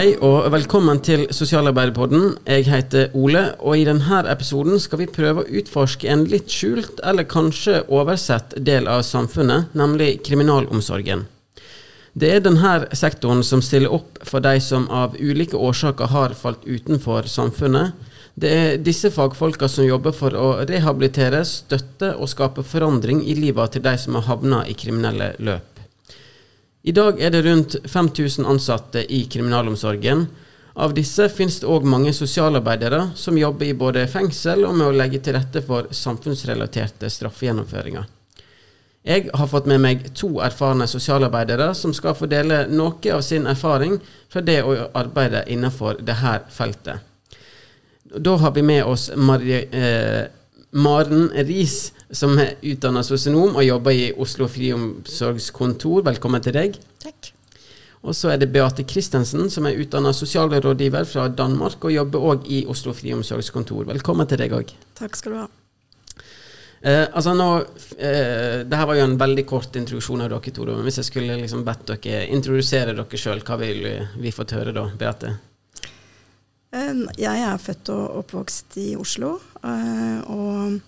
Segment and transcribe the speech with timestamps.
[0.00, 2.38] Hei og velkommen til Sosialarbeiderpodden.
[2.48, 7.02] Jeg heter Ole, og i denne episoden skal vi prøve å utforske en litt skjult,
[7.04, 11.26] eller kanskje oversett del av samfunnet, nemlig kriminalomsorgen.
[12.16, 16.64] Det er denne sektoren som stiller opp for de som av ulike årsaker har falt
[16.64, 17.92] utenfor samfunnet.
[18.40, 23.76] Det er disse fagfolka som jobber for å rehabilitere, støtte og skape forandring i livet
[23.76, 25.79] til de som har havna i kriminelle løp.
[26.82, 30.26] I dag er det rundt 5000 ansatte i kriminalomsorgen.
[30.80, 34.94] Av disse finnes det òg mange sosialarbeidere som jobber i både fengsel og med å
[34.96, 38.06] legge til rette for samfunnsrelaterte straffegjennomføringer.
[39.04, 43.48] Jeg har fått med meg to erfarne sosialarbeidere som skal få dele noe av sin
[43.48, 43.98] erfaring
[44.32, 47.06] fra det å arbeide innenfor dette feltet.
[48.10, 50.26] Da har vi med oss Marie, eh,
[50.72, 56.02] Maren Riis, som er utdannet sosionom og jobber i Oslo friomsorgskontor.
[56.08, 56.80] Velkommen til deg.
[57.02, 57.30] Takk.
[58.00, 62.46] Og så er det Beate Christensen, som er utdannet sosialrådgiver fra Danmark og jobber òg
[62.48, 63.84] i Oslo friomsorgskontor.
[63.92, 64.72] Velkommen til deg òg.
[64.98, 65.48] Takk skal du ha.
[66.80, 67.48] Eh, altså nå,
[67.98, 70.64] eh, Dette var jo en veldig kort introduksjon av dere to.
[70.64, 73.84] Men hvis jeg skulle liksom bedt dere introdusere dere sjøl, hva vil
[74.16, 75.34] vi fått høre da, Beate?
[76.72, 79.36] Eh, jeg er født og oppvokst i Oslo.
[79.60, 80.80] Eh, og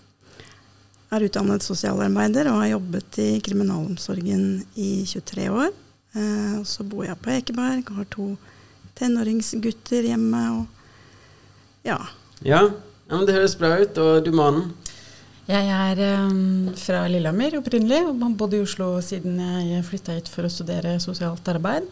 [1.13, 4.47] er utdannet sosialarbeider og har jobbet i kriminalomsorgen
[4.81, 5.73] i 23 år.
[6.17, 8.29] Eh, og så bor jeg på Ekeberg og har to
[8.99, 10.43] tenåringsgutter hjemme.
[10.57, 11.99] Og ja.
[12.45, 12.63] Ja,
[13.09, 13.99] ja men det høres bra ut.
[13.99, 14.73] Og du, mannen?
[15.51, 20.31] Jeg er um, fra Lillehammer opprinnelig, og har bodd i Oslo siden jeg flytta hit
[20.31, 21.89] for å studere sosialt arbeid.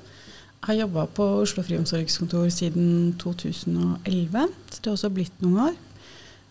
[0.65, 5.79] Har jobba på Oslo friomsorgskontor siden 2011, så det har også blitt noen år.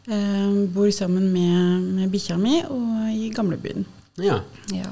[0.08, 3.86] Eh, bor sammen med, med bikkja mi og i gamlebyen.
[4.19, 4.39] Ja.
[4.73, 4.89] Ja.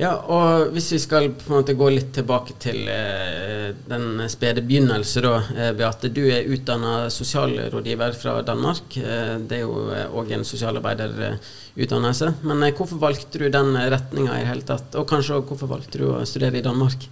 [0.00, 4.64] ja, og hvis vi skal på en måte gå litt tilbake til eh, den spede
[4.64, 5.34] begynnelse, da.
[5.54, 8.96] Eh, Beate, du er utdanna sosialrådgiver fra Danmark.
[8.96, 9.90] Eh, det er jo
[10.20, 12.32] òg en sosialarbeiderutdannelse.
[12.48, 14.96] Men eh, hvorfor valgte du den retninga i det hele tatt?
[14.98, 17.06] Og kanskje òg hvorfor valgte du å studere i Danmark?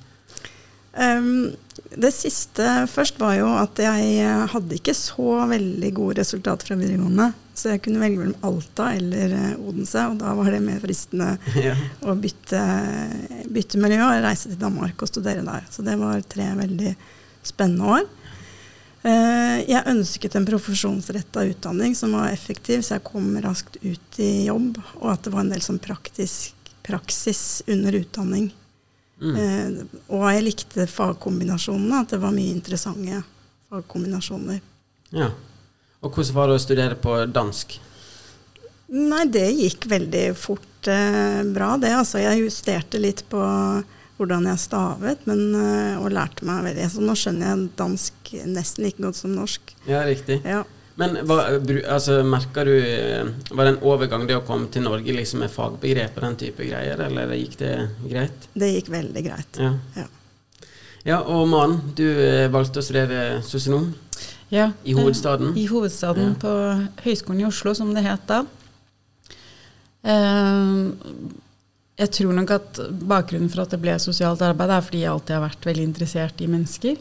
[0.93, 1.53] Um,
[1.97, 7.31] det siste først var jo at jeg hadde ikke så veldig gode resultater fra videregående.
[7.57, 11.35] Så jeg kunne velge mellom Alta eller uh, Odense, og da var det mer fristende
[11.69, 11.75] Ja.
[12.09, 12.63] å bytte,
[13.53, 15.69] bytte miljø og reise til Danmark og studere der.
[15.73, 16.95] Så det var tre veldig
[17.45, 18.09] spennende år.
[19.03, 24.47] Uh, jeg ønsket en profesjonsretta utdanning som var effektiv, så jeg kom raskt ut i
[24.47, 26.55] jobb, og at det var en del sånn praktisk
[26.87, 28.49] praksis under utdanning.
[29.23, 29.37] Mm.
[29.39, 33.23] Eh, og jeg likte fagkombinasjonene, at det var mye interessante
[33.73, 34.61] fagkombinasjoner.
[35.15, 35.31] ja.
[36.03, 37.77] Og hvordan var det å studere på dansk?
[38.91, 41.93] Nei, det gikk veldig fort eh, bra, det.
[41.95, 43.39] Altså, jeg justerte litt på
[44.19, 46.89] hvordan jeg stavet, men, eh, og lærte meg veldig.
[46.91, 49.73] Så nå skjønner jeg dansk nesten like godt som norsk.
[49.87, 50.41] Ja, riktig.
[50.43, 50.65] Ja.
[51.01, 51.39] Men hva,
[51.89, 55.53] altså, merker du eh, Var det en overgang det å komme til Norge liksom med
[55.53, 57.71] fagbegrep og den type greier, eller gikk det
[58.11, 58.49] greit?
[58.53, 59.61] Det gikk veldig greit.
[59.63, 59.73] Ja.
[59.97, 60.09] Ja.
[61.03, 63.89] Ja, og mannen, du eh, valgte å studere sosionom
[64.53, 65.57] Ja, i hovedstaden.
[65.59, 66.41] I hovedstaden Ja.
[66.45, 66.53] på
[67.07, 68.43] Høgskolen i Oslo, som det het da.
[70.05, 70.85] Eh,
[72.03, 75.37] jeg tror nok at bakgrunnen for at det ble sosialt arbeid, er fordi jeg alltid
[75.37, 76.97] har vært veldig interessert i mennesker.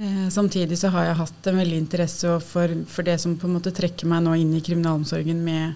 [0.00, 3.58] Eh, samtidig så har jeg hatt en veldig interesse for, for det som på en
[3.58, 5.74] måte trekker meg nå inn i kriminalomsorgen med,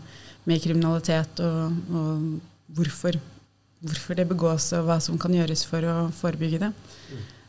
[0.48, 3.18] med kriminalitet, og, og hvorfor,
[3.84, 6.70] hvorfor det begås, og hva som kan gjøres for å forebygge det.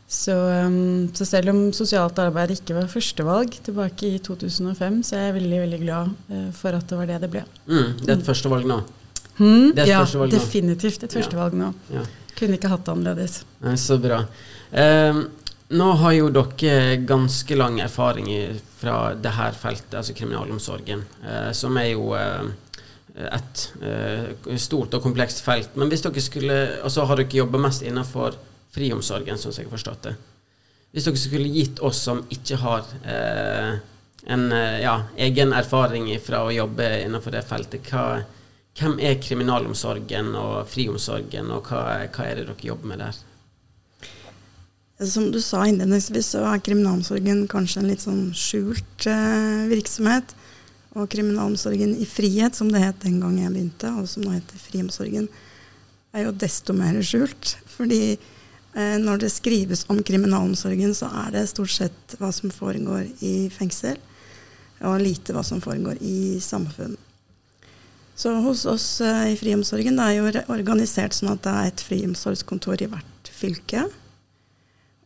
[0.06, 5.24] Så, um, så selv om sosialt arbeid ikke var førstevalg tilbake i 2005, så er
[5.30, 7.42] jeg veldig veldig glad eh, for at det var det det ble.
[7.66, 8.76] Mm, det er et førstevalg nå.
[9.40, 9.72] Hmm?
[9.74, 10.36] Det et ja, førstevalg nå.
[10.38, 11.16] definitivt et Ja.
[11.18, 11.72] førstevalg nå.
[11.96, 12.04] Ja.
[12.36, 13.40] Kunne ikke hatt det annerledes.
[13.64, 14.20] Nei, Så bra.
[14.76, 15.24] Eh,
[15.68, 18.28] nå har jo dere ganske lang erfaring
[18.78, 22.46] fra det her feltet, altså kriminalomsorgen, eh, som er jo eh,
[23.16, 25.74] et eh, stort og komplekst felt.
[25.74, 28.36] Men hvis dere skulle Og så har dere jobba mest innenfor
[28.76, 30.14] friomsorgen, sånn som jeg har forstått det.
[30.92, 33.76] Hvis dere skulle gitt oss som ikke har eh,
[34.26, 38.22] en eh, ja, egen erfaring fra å jobbe innenfor det feltet, hva,
[38.76, 43.22] hvem er kriminalomsorgen og friomsorgen, og hva, hva er det dere jobber med der?
[44.96, 50.32] Som du sa innledningsvis, så er kriminalomsorgen kanskje en litt sånn skjult eh, virksomhet.
[50.96, 54.62] Og kriminalomsorgen i frihet, som det het den gang jeg begynte, og som nå heter
[54.62, 55.26] Friomsorgen,
[56.16, 57.58] er jo desto mer skjult.
[57.68, 63.04] Fordi eh, når det skrives om kriminalomsorgen, så er det stort sett hva som foregår
[63.20, 64.00] i fengsel,
[64.80, 66.96] og lite hva som foregår i samfunn.
[68.16, 71.84] Så hos oss eh, i Friomsorgen det er jo organisert sånn at det er et
[71.84, 73.84] friomsorgskontor i hvert fylke.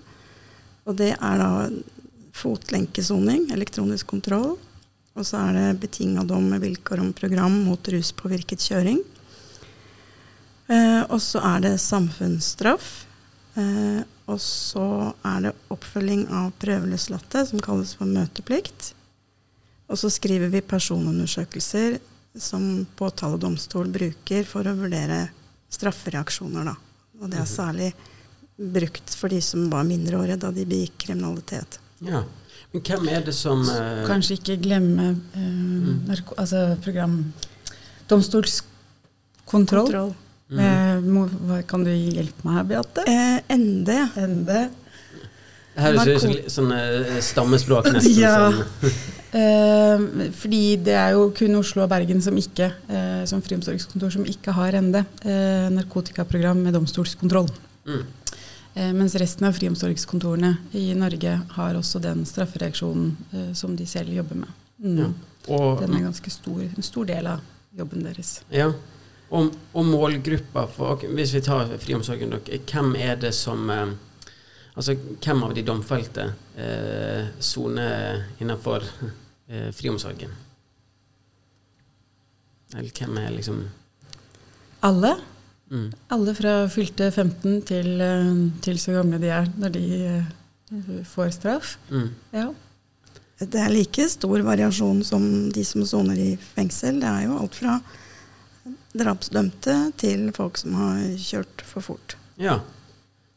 [0.88, 1.70] Og det er da
[2.38, 4.58] fotlenkesoning, elektronisk kontroll.
[5.18, 9.00] Og så er det betinga dom med vilkår om program mot ruspåvirket kjøring.
[10.68, 13.06] Eh, og så er det samfunnsstraff.
[13.58, 18.94] Eh, og så er det oppfølging av prøveløslatte, som kalles for møteplikt.
[19.88, 22.00] Og så skriver vi personundersøkelser
[22.42, 25.26] som påtale og domstol bruker for å vurdere
[25.74, 26.70] straffereaksjoner.
[26.70, 26.76] Da.
[27.22, 27.54] Og det er mhm.
[27.54, 27.92] særlig
[28.58, 31.80] brukt for de som var mindreårige da de begikk kriminalitet.
[32.06, 32.24] Ja,
[32.72, 36.10] Men hvem er det som uh, Kanskje ikke glemme uh, mm.
[36.38, 37.20] altså program
[38.10, 39.88] Domstolskontroll.
[39.88, 40.14] Kontroll.
[40.48, 41.64] Mm.
[41.68, 43.04] kan du hjelpe meg her, Beate?
[43.04, 43.90] Eh, ND.
[44.16, 44.52] ND.
[45.76, 48.16] Det høres ut som sånn stammespråk, nesten.
[48.24, 48.38] ja.
[48.48, 48.94] Sånn.
[49.38, 54.26] Eh, fordi det er jo kun Oslo og Bergen som ikke, eh, som friomsorgskontor som
[54.26, 57.50] ikke har ND, eh, narkotikaprogram med domstolskontroll.
[57.86, 58.06] Mm.
[58.74, 64.14] Eh, mens resten av friomsorgskontorene i Norge har også den straffereaksjonen eh, som de selv
[64.14, 64.50] jobber med.
[64.84, 64.98] Mm.
[64.98, 65.12] Ja.
[65.48, 67.40] Og, den er ganske stor, en stor del av
[67.78, 68.42] jobben deres.
[68.52, 68.72] Ja,
[69.30, 72.36] og, og målgruppa for Hvis vi tar friomsorgen,
[72.72, 73.88] hvem er det som eh,
[74.78, 76.28] Altså, hvem av de domfelte
[77.42, 78.84] soner eh, innenfor
[79.50, 80.34] eh, friomsorgen?
[82.76, 83.62] Eller hvem er liksom
[84.84, 85.16] Alle.
[85.72, 85.90] Mm.
[86.16, 88.32] Alle fra fylte 15 til, eh,
[88.64, 91.78] til, så gamle de er når de eh, får straff.
[91.90, 92.10] Mm.
[92.36, 92.48] Ja.
[93.40, 95.24] Det er like stor variasjon som
[95.54, 97.02] de som soner i fengsel.
[97.02, 97.78] Det er jo alt fra
[98.98, 102.18] drapsdømte til folk som har kjørt for fort.
[102.42, 102.60] Ja,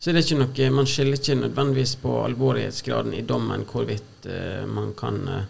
[0.01, 4.65] så det er ikke noe, man skiller ikke nødvendigvis på alvorlighetsgraden i dommen hvorvidt uh,
[4.65, 5.43] man kan uh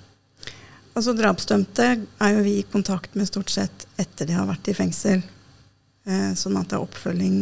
[0.96, 4.76] Altså Drapsdømte er jo vi i kontakt med stort sett etter de har vært i
[4.76, 5.22] fengsel.
[6.08, 7.38] Eh, sånn at det er oppfølging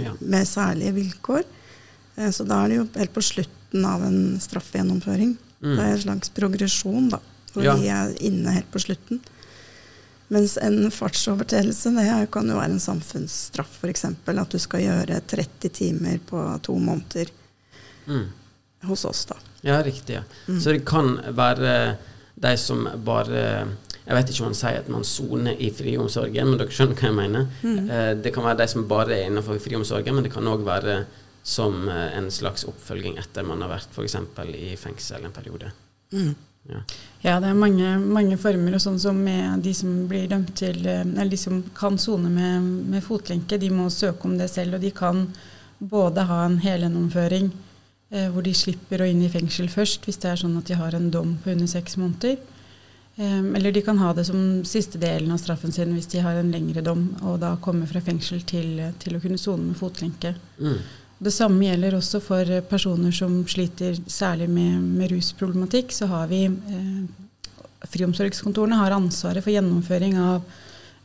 [0.00, 0.14] ja.
[0.20, 1.44] med særlige vilkår.
[2.30, 5.36] så da er det jo helt på slutten av en straffegjennomføring.
[5.60, 5.76] Mm.
[5.76, 7.20] Det er en slags progresjon, da.
[7.54, 7.76] Hvor ja.
[7.78, 9.22] vi er inne helt på slutten.
[10.32, 14.06] Mens en fartsovertredelse det kan jo være en samfunnsstraff, f.eks.
[14.08, 17.30] At du skal gjøre 30 timer på to måneder
[18.08, 18.24] mm.
[18.88, 19.24] hos oss.
[19.30, 19.38] da.
[19.64, 20.18] Ja, riktig.
[20.18, 20.24] Ja.
[20.48, 20.60] Mm.
[20.60, 21.96] Så det kan være
[22.34, 23.42] de som bare
[24.04, 27.08] Jeg vet ikke om man sier at man soner i friomsorgen, men dere skjønner hva
[27.08, 27.46] jeg mener.
[27.62, 27.86] Mm.
[27.88, 30.98] Eh, det kan være de som bare er innenfor friomsorgen, men det kan òg være
[31.40, 34.18] som eh, en slags oppfølging etter man har vært f.eks.
[34.60, 35.72] i fengsel en periode.
[36.12, 36.34] Mm.
[36.68, 36.78] Ja.
[37.20, 38.76] ja, det er mange, mange former.
[38.76, 42.28] og sånn som med De som blir dømt til, eh, eller de som kan sone
[42.32, 44.78] med, med, fotlenke, de må søke om det selv.
[44.78, 45.26] Og de kan
[45.78, 47.50] både ha en helgjennomføring
[48.30, 50.94] hvor de slipper å inn i fengsel først, hvis det er sånn at de har
[50.94, 52.36] en dom på under seks måneder.
[53.16, 56.34] Eh, eller de kan ha det som siste delen av straffen sin hvis de har
[56.34, 60.34] en lengre dom, og da komme fra fengsel til, til å kunne sone med fotlenke.
[60.58, 60.80] Mm.
[61.24, 65.94] Det samme gjelder også for personer som sliter særlig med, med rusproblematikk.
[65.94, 67.04] Så har vi eh,
[67.84, 70.40] Friomsorgskontorene har ansvaret for gjennomføring av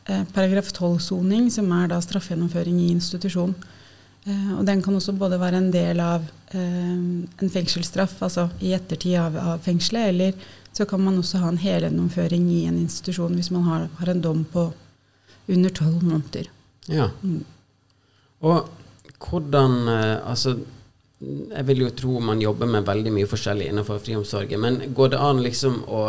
[0.08, 3.54] eh, paragraf 12-soning, som er da straffegjennomføring i institusjon.
[4.28, 8.74] Eh, og den kan også både være en del av eh, en fengselsstraff, altså i
[8.76, 13.34] ettertid av, av, fengselet, eller så kan man også ha en helgjennomføring i en institusjon
[13.38, 14.68] hvis man har, har en dom på
[15.50, 16.50] under tolv måneder.
[16.90, 17.08] Ja.
[17.22, 17.44] Mm.
[18.44, 18.68] Og
[19.20, 20.58] hvordan eh, Altså,
[21.20, 25.20] jeg vil jo tro man jobber med veldig mye forskjellig innenfor friomsorgen, men går det
[25.20, 26.06] an liksom å,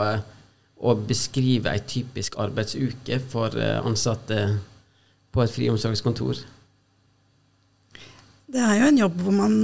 [0.80, 4.46] å beskrive ei typisk arbeidsuke for ansatte
[5.32, 6.40] på et friomsorgskontor?
[8.52, 9.56] Det er jo en jobb hvor man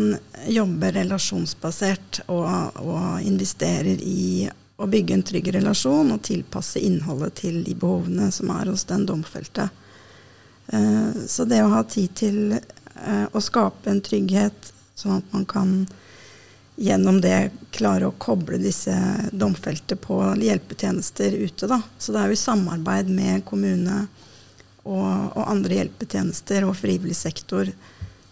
[0.47, 7.59] jobber relasjonsbasert og, og, investerer i å bygge en trygg relasjon og tilpasse innholdet til
[7.65, 9.67] de behovene som er hos den domfelte.
[10.71, 12.59] Eh, så det å ha tid til
[13.05, 15.73] Eh, å skape en trygghet, sånn at man kan
[16.77, 18.93] gjennom det klare å koble disse
[19.33, 21.69] domfelte på hjelpetjenester ute.
[21.69, 21.81] Da.
[21.97, 24.05] Så det er jo samarbeid med kommune
[24.83, 27.69] og, og, andre hjelpetjenester og frivillig sektor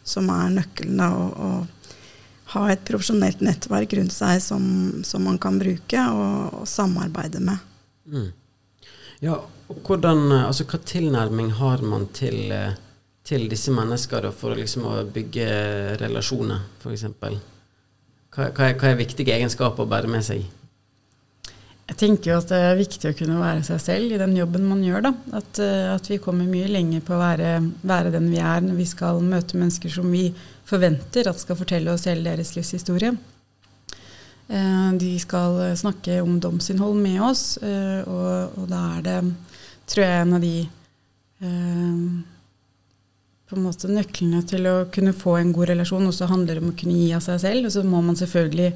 [0.06, 1.02] som er nøkkelen.
[1.02, 4.66] Da, å, å ha et profesjonelt nettverk rundt seg som,
[5.04, 7.70] som man kan bruke og, og samarbeide med.
[8.06, 8.32] Mm.
[9.26, 12.76] Ja, og hvordan, altså Hva tilnærming har man til eh,
[13.26, 15.48] til disse menneskene for liksom å bygge
[16.02, 17.08] relasjoner, f.eks.?
[18.36, 20.46] Hva, hva, hva er viktige egenskaper å bære med seg?
[21.86, 24.64] Jeg tenker jo at det er viktig å kunne være seg selv i den jobben
[24.66, 25.12] man gjør.
[25.38, 28.80] At, eh, at vi kommer mye lenger på å være, være, den vi er når
[28.80, 30.26] vi skal møte mennesker som vi
[30.66, 33.14] forventer at skal fortelle oss hele deres livshistorie.
[34.50, 39.20] Eh, de skal snakke om domsinnhold med oss, eh, og, og da er det
[39.86, 40.56] tror jeg en av de
[43.46, 46.78] på en måte nøklene til å kunne få en god relasjon også handler om å
[46.80, 47.68] kunne gi av seg selv.
[47.68, 48.72] Og så må man selvfølgelig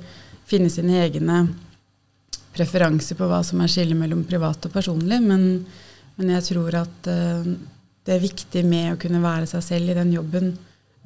[0.49, 1.39] finne sine egne
[2.56, 5.20] preferanser på hva som er skillet mellom privat og personlig.
[5.24, 5.44] Men,
[6.18, 7.53] men jeg tror at uh,
[8.06, 10.53] det er viktig med å kunne være seg selv i den jobben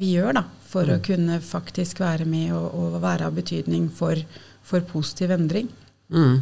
[0.02, 0.96] vi gjør, da, for mm.
[0.96, 4.18] å kunne faktisk være med og, og være av betydning for,
[4.66, 5.70] for positiv endring.
[6.14, 6.42] Mm.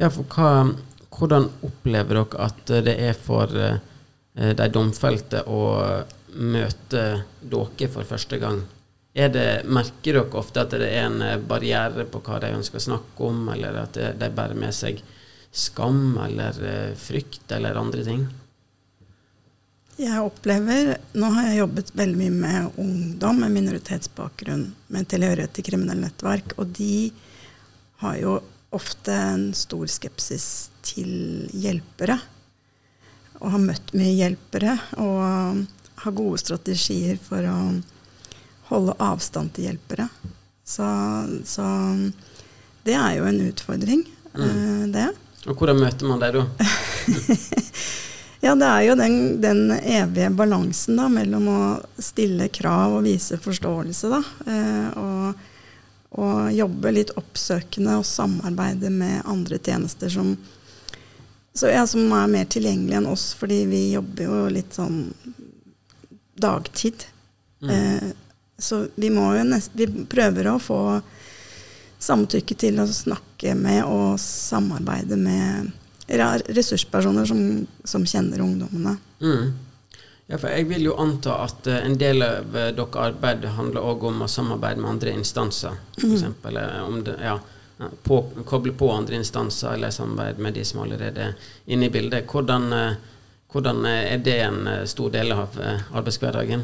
[0.00, 0.70] Ja, for hva,
[1.12, 3.76] hvordan opplever dere at det er for uh,
[4.34, 5.62] de domfelte å
[6.40, 7.04] møte
[7.42, 8.62] dere for første gang?
[9.12, 12.84] Det, merker dere ofte at det er en eh, barriere på hva de ønsker å
[12.84, 15.00] snakke om, eller at de bærer med seg
[15.50, 18.28] skam eller eh, frykt eller andre ting?
[20.00, 24.62] Jeg opplever Nå har jeg jobbet veldig mye med ungdom med minoritetsbakgrunn
[24.94, 27.10] med tilhørighet til kriminelle nettverk, og de
[28.00, 28.38] har jo
[28.70, 32.16] ofte en stor skepsis til hjelpere.
[33.40, 34.76] Og har møtt mye hjelpere.
[35.02, 35.66] Og
[36.00, 37.58] har gode strategier for å
[38.70, 40.08] holde avstand til hjelpere.
[40.64, 40.86] Så,
[41.44, 41.66] så
[42.86, 44.44] det er jo en utfordring, mm.
[44.46, 45.08] Eh, det.
[45.48, 46.44] Og hvordan møter man det, da?
[48.44, 51.60] ja, det er jo den, den evige balansen da, mellom å
[52.00, 54.22] stille krav og vise forståelse, da.
[54.52, 55.44] Eh, og,
[56.20, 60.34] og, jobbe litt oppsøkende og samarbeide med andre tjenester som,
[61.54, 65.02] så, ja, som er mer tilgjengelige enn oss, fordi vi jobber jo litt sånn
[66.40, 67.08] dagtid.
[67.60, 67.70] Mm.
[67.74, 68.10] Eh,
[68.60, 71.00] så vi nest, vi prøver å få
[72.00, 75.70] samtykke til å snakke med og samarbeide med
[76.50, 78.96] ressurspersoner som, som kjenner ungdommene.
[79.20, 79.52] Mm.
[80.30, 83.86] Ja, for jeg vil jo anta at uh, en del av uh, deres arbeid handler
[83.92, 85.78] òg om å samarbeide med andre instanser.
[85.98, 86.82] Eksempel, mm.
[86.86, 87.36] om det, ja,
[88.06, 92.30] på, koble på andre instanser eller samarbeide med de som allerede er inne i bildet.
[92.30, 92.70] Hvordan
[93.52, 96.62] hvordan er det en eh, stor del av eh, arbeidshverdagen?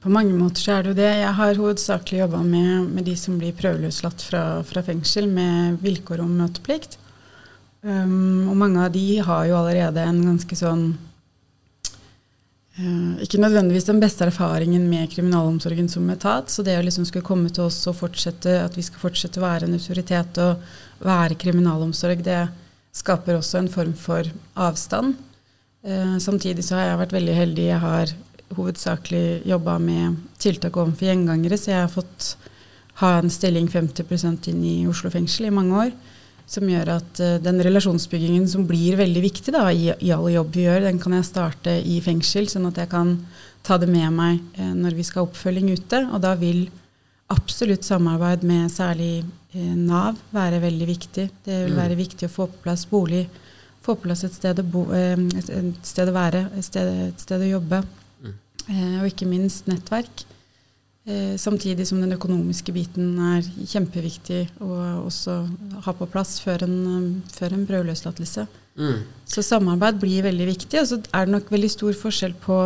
[0.00, 1.10] På mange måter så er det jo det.
[1.20, 6.22] Jeg har hovedsakelig jobba med, med, de som blir prøveløslatt fra, fra, fengsel med vilkår
[6.24, 6.96] om møteplikt.
[7.84, 10.82] Um, og mange av de har jo allerede en ganske sånn
[12.76, 16.48] uh, Ikke nødvendigvis den beste erfaringen med kriminalomsorgen som etat.
[16.48, 19.44] Så det å liksom skulle komme til oss og fortsette, at vi skal fortsette å
[19.44, 20.64] være en autoritet og
[21.04, 22.46] være kriminalomsorg, det
[22.96, 25.20] skaper også en form for avstand.
[25.84, 27.68] Uh, samtidig så har jeg vært veldig heldig.
[27.68, 28.16] Jeg har
[28.56, 32.34] hovedsakelig jobba med tiltak overfor gjengangere, så jeg har fått
[33.00, 35.92] ha en stilling 50 inn i Oslo fengsel i mange år.
[36.50, 40.56] Som gjør at uh, den relasjonsbyggingen som blir veldig viktig da, i, i all jobb
[40.56, 43.14] vi gjør, den kan jeg starte i fengsel, sånn at jeg kan
[43.66, 46.02] ta det med meg uh, når vi skal ha oppfølging ute.
[46.10, 46.64] Og da vil
[47.30, 49.22] absolutt samarbeid med særlig
[49.54, 51.28] uh, Nav være veldig viktig.
[51.46, 51.80] Det vil mm.
[51.84, 53.28] være viktig å få på plass bolig
[53.80, 57.40] få på plass et sted å, bo, et sted å være, et sted, et sted
[57.40, 57.78] å jobbe.
[58.70, 60.24] Eh, og ikke minst nettverk.
[61.08, 64.76] Eh, samtidig som den økonomiske biten er kjempeviktig å
[65.08, 65.40] også
[65.86, 66.76] ha på plass før en,
[67.32, 68.46] før en prøveløslatelse.
[68.80, 69.00] Mm.
[69.26, 70.82] Så samarbeid blir veldig viktig.
[70.82, 72.60] Og så er det nok veldig stor forskjell på,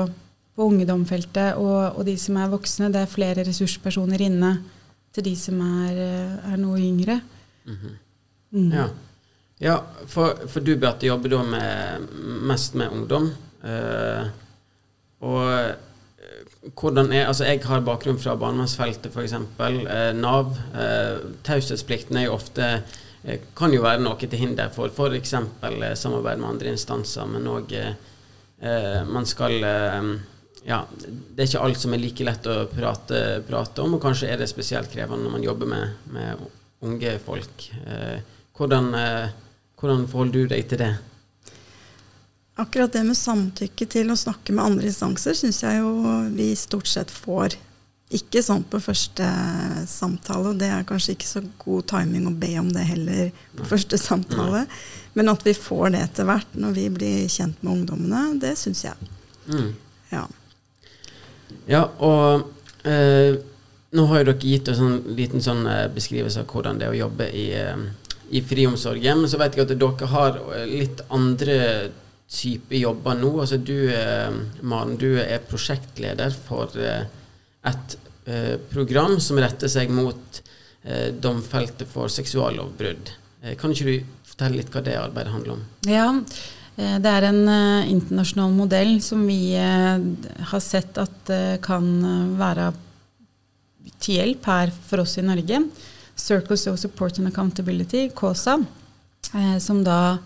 [0.55, 2.93] på ungdomsfeltet og, og, de som er voksne.
[2.93, 4.59] Det er flere ressurspersoner inne
[5.15, 6.05] til de som er,
[6.53, 7.21] er noe yngre.
[7.65, 7.99] Mm -hmm.
[8.51, 8.73] mm.
[8.73, 8.89] Ja.
[9.61, 12.09] Ja, for, for du Beate jobber da med,
[12.43, 13.31] mest med ungdom.
[13.65, 14.27] Uh,
[15.25, 15.75] og eh,
[16.73, 19.35] hvordan er Altså, jeg har bakgrunn fra barnevernsfeltet, f.eks.
[19.37, 20.55] Eh, Nav.
[20.75, 22.69] Eh, Taushetsplikten er jo ofte
[23.25, 25.35] eh, kan jo være noe til hinder for f.eks.
[25.35, 27.79] Eh, samarbeid med andre instanser, men òg
[28.65, 29.59] man skal
[30.65, 34.31] ja, det er ikke alt som er like lett å prate, prate, om, og kanskje
[34.33, 36.47] er det spesielt krevende når man jobber med, med
[36.87, 37.67] unge folk.
[38.57, 38.89] hvordan
[39.77, 40.93] hvordan forholder du deg til det?
[42.57, 45.95] Akkurat det med samtykke til å snakke med andre instanser syns jeg jo
[46.37, 47.57] vi stort sett får.
[48.15, 49.27] Ikke sånn på første
[49.91, 53.67] samtale, og det er kanskje ikke så god timing å be om det heller på
[53.73, 54.69] første samtale.
[55.19, 58.85] Men at vi får det etter hvert når vi blir kjent med ungdommene, det syns
[58.87, 59.11] jeg.
[59.51, 59.73] Mm.
[60.13, 60.23] Ja.
[61.67, 63.41] ja, og eh,
[63.99, 67.03] nå har jo dere gitt en liten sånn eh, beskrivelse av hvordan det er å
[67.03, 67.85] jobbe i eh,
[68.31, 69.21] i friomsorgen.
[69.21, 70.39] Men så vet jeg at dere har
[70.71, 71.59] litt andre
[72.35, 73.31] type jobber nå.
[73.41, 77.07] Altså du, eh, Maren, du er prosjektleder for eh,
[77.71, 80.43] et eh, program som retter seg mot
[80.85, 83.09] domfelte for seksuallovbrudd.
[83.57, 85.63] Kan ikke du fortelle litt hva det arbeidet handler om?
[85.89, 86.11] Ja,
[86.77, 87.49] det er en
[87.89, 91.33] internasjonal modell som vi har sett at
[91.65, 91.89] kan
[92.37, 92.67] være
[93.97, 95.63] til hjelp her for oss i Norge.
[96.21, 98.59] Circles of Support and Accountability, KSA,
[99.65, 100.19] som da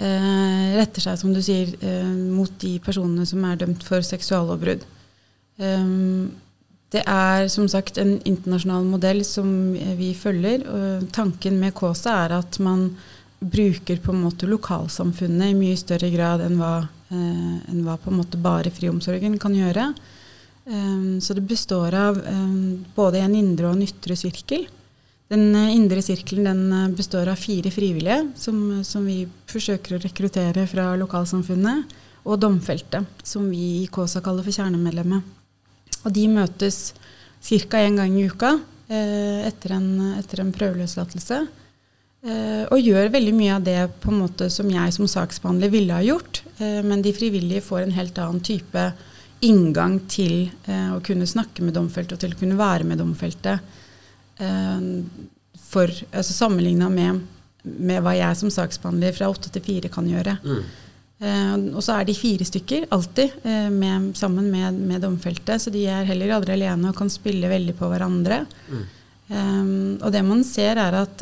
[0.00, 4.86] retter seg, som du sier, eh, mot de personene som er dømt for seksuallovbrudd.
[5.60, 6.32] Um,
[6.90, 9.46] det er som sagt en internasjonal modell som
[9.98, 10.64] vi følger.
[11.14, 12.88] Tanken med KSA er at man
[13.38, 18.10] bruker på en måte lokalsamfunnet i mye større grad enn hva, eh, enn hva på
[18.10, 19.92] en måte bare friomsorgen kan gjøre.
[21.20, 22.18] Så det består av
[22.94, 24.68] både en indre og en ytre sirkel.
[25.30, 30.02] Den uh, indre sirkelen den, uh, består av fire frivillige som, som, vi forsøker å
[30.02, 35.38] rekruttere fra lokalsamfunnet, og domfelte, som vi i KSA kaller for kjernemedlemmet.
[36.04, 36.92] Og de møtes
[37.40, 37.80] ca.
[37.80, 38.58] én gang i uka
[38.88, 41.40] eh, etter, en, etter, en, prøveløslatelse.
[42.20, 45.96] Eh, og gjør veldig mye av det på en måte som jeg som saksbehandler ville
[45.96, 46.42] ha gjort.
[46.58, 48.90] Eh, men de frivillige får en helt annen type
[49.44, 53.56] inngang til eh, å kunne snakke med domfelte og til å kunne være med domfelte.
[54.40, 54.80] Eh,
[55.70, 57.24] for, altså Sammenligna med,
[57.62, 60.36] med, hva jeg som saksbehandler fra åtte til fire kan gjøre.
[60.42, 60.62] Mm.
[61.20, 65.72] Eh, og så er de fire stykker alltid eh, med, sammen med, med domfelte, så
[65.72, 68.42] de er heller aldri alene og kan spille veldig på hverandre.
[68.70, 68.88] Mm.
[69.30, 71.20] Um, og det man ser, er at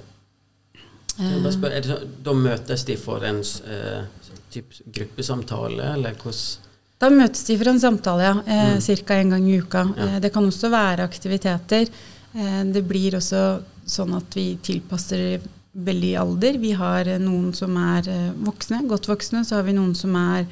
[1.21, 7.11] uh, spør, er så, Da møtes de for en uh, typ gruppesamtale, eller hvordan Da
[7.13, 8.39] møtes de for en samtale, ja.
[8.47, 9.03] Uh, mm.
[9.03, 9.19] Ca.
[9.19, 9.85] en gang i uka.
[9.99, 10.23] Ja.
[10.25, 11.93] det kan også være aktiviteter.
[12.33, 13.41] Det blir også
[13.89, 15.41] sånn at vi tilpasser
[15.73, 16.59] veldig alder.
[16.59, 19.45] Vi har eh, noen som er eh, voksne, godt voksne.
[19.47, 20.47] Så har vi noen som er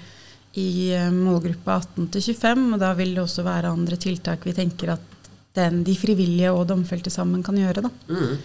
[0.57, 2.67] i eh, målgruppa 18 til 25.
[2.75, 6.67] Og da vil det også være andre tiltak vi tenker at den, de frivillige og
[6.69, 7.87] domfelte sammen kan gjøre.
[7.87, 7.93] Da.
[8.13, 8.37] Mm.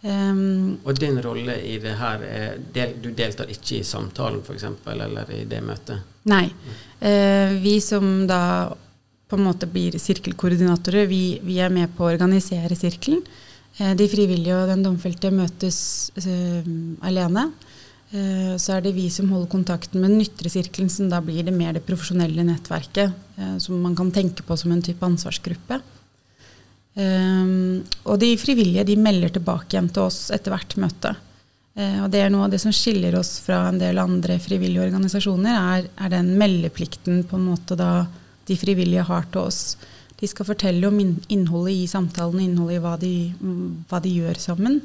[0.00, 4.64] Um, og din rolle i det her er del, Du deltar ikke i samtalen f.eks.,
[4.88, 6.06] eller i det møtet?
[6.32, 6.46] Nei.
[6.48, 6.78] Mm.
[7.00, 8.40] Uh, vi som da
[9.30, 13.22] på en måte blir sirkelkoordinatorer, vi, vi er med på å organisere sirkelen.
[13.78, 16.66] Eh, de frivillige og den domfelte møtes uh,
[17.06, 17.50] alene.
[18.10, 21.46] Uh, så er det vi som holder kontakten med den ytre sirkelen, som da blir
[21.46, 25.82] det mer det profesjonelle nettverket, uh, som man kan tenke på som en type ansvarsgruppe.
[27.00, 31.12] og de frivillige de melder tilbake igjen til oss etter hvert møte.
[32.02, 35.54] og det er noe av det som skiller oss fra en del andre frivillige organisasjoner,
[35.54, 38.08] er, er den meldeplikten på en måte da
[38.50, 39.62] de frivillige har til oss.
[40.20, 43.14] De skal fortelle om innholdet i samtalen, innholdet i hva de,
[43.88, 44.80] hva de gjør sammen.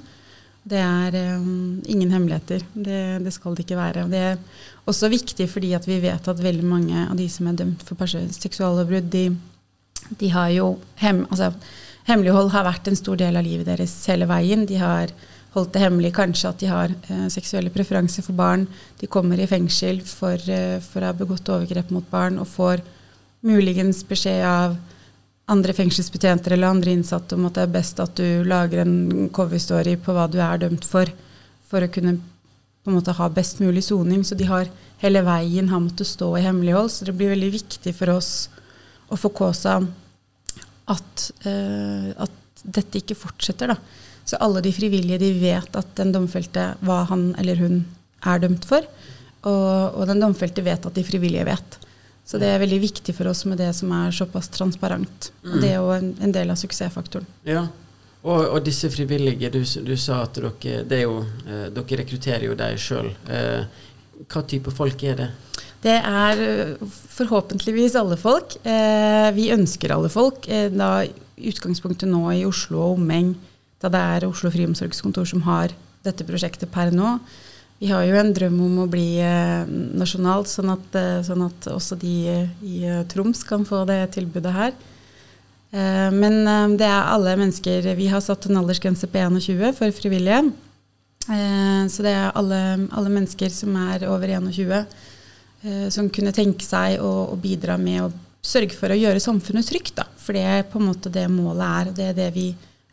[0.65, 2.63] Det er um, ingen hemmeligheter.
[2.73, 4.07] Det, det, skal det ikke være.
[4.09, 4.39] Det er
[4.89, 9.11] også viktig fordi vi vet at veldig mange av de som er dømt for seksuallovbrudd,
[9.13, 9.27] de,
[10.09, 11.53] de, har jo hem, altså,
[12.05, 14.67] Hemmelighold har vært en stor del av livet deres hele veien.
[14.69, 15.09] De har
[15.55, 18.67] holdt det hemmelig kanskje at de har uh, seksuelle preferanser for barn.
[19.01, 22.83] De kommer i fengsel for, uh, for å ha begått overgrep mot barn og får
[23.45, 24.75] muligens beskjed av
[25.51, 29.93] andre fengselsbetjenter eller andre innsatte om at det er best at du lager en coverstory
[30.01, 31.09] på hva du er dømt for,
[31.69, 32.17] for å kunne
[32.85, 34.23] på en måte ha best mulig soning.
[34.25, 34.69] Så de har
[35.01, 36.91] hele veien har måttet stå i hemmelighold.
[36.93, 38.31] Så det blir veldig viktig for oss
[39.09, 39.79] å få Kåsa
[40.89, 43.73] at, uh, at dette ikke fortsetter.
[43.73, 43.77] da.
[44.25, 47.83] Så alle de frivillige de vet at den domfelte hva han eller hun
[48.25, 48.85] er dømt for.
[49.45, 51.79] Og, og den domfelte vet at de frivillige vet.
[52.25, 55.31] Så det er veldig viktig for oss med det som er såpass transparent.
[55.45, 55.57] Mm.
[55.61, 57.27] Det er jo en, en, del av suksessfaktoren.
[57.45, 57.67] Ja,
[58.25, 62.81] og, og disse frivillige, du, du, sa at dere, jo, eh, dere rekrutterer jo deg
[62.81, 63.11] sjøl.
[63.29, 63.83] Eh,
[64.25, 65.29] hva type folk er det?
[65.85, 68.57] Det er eh, forhåpentligvis alle folk.
[68.65, 70.47] Eh, vi ønsker alle folk.
[70.49, 73.35] Eh, da utgangspunktet nå i Oslo og omegn,
[73.83, 77.17] da det er Oslo Friomsorgskontor som har dette prosjektet per nå,
[77.79, 79.67] vi har jo en drøm om å bli eh,
[79.99, 82.15] nasjonalt, sånn at, eh, sånn at, også de
[82.63, 84.75] i eh, Troms kan få det tilbudet her.
[85.75, 89.91] Eh, men eh, det er alle mennesker Vi har satt en aldersgrense på 21 for
[89.95, 90.43] frivillige.
[91.25, 92.61] Eh, så det er alle,
[92.91, 94.85] alle, mennesker som er over 21,
[95.89, 98.11] som kunne tenke seg å, å, bidra med å
[98.45, 99.95] sørge for å gjøre samfunnet trygt.
[99.97, 100.05] Da.
[100.21, 101.89] For det er på en måte det målet er.
[101.97, 102.51] Det er det vi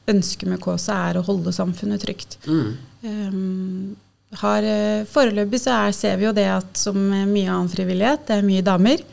[0.09, 2.39] ønsker med Kåsa, er å holde samfunnet trygt.
[2.49, 2.71] Mm.
[3.05, 3.93] Um,
[4.41, 8.39] har, eh, Foreløpig så er, ser vi jo det at som mye annen frivillighet, det
[8.39, 9.05] er mye damer.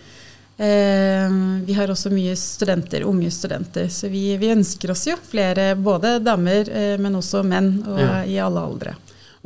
[0.60, 3.88] Eh, vi har også mye studenter, unge studenter.
[3.88, 8.18] Så vi, vi ønsker oss jo flere, både damer, eh, men også menn, og ja.
[8.28, 8.96] i alle aldre.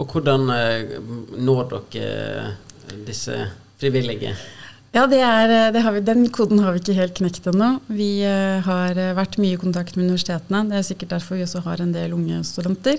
[0.01, 0.95] Og hvordan eh,
[1.37, 3.37] når dere disse
[3.81, 4.33] frivillige?
[4.93, 7.75] Ja, er, eh, vi, Den koden har vi ikke helt knekt ennå.
[7.93, 10.65] Vi eh, har vært mye i kontakt med universitetene.
[10.71, 12.97] Det er sikkert derfor vi også har en del unge studenter.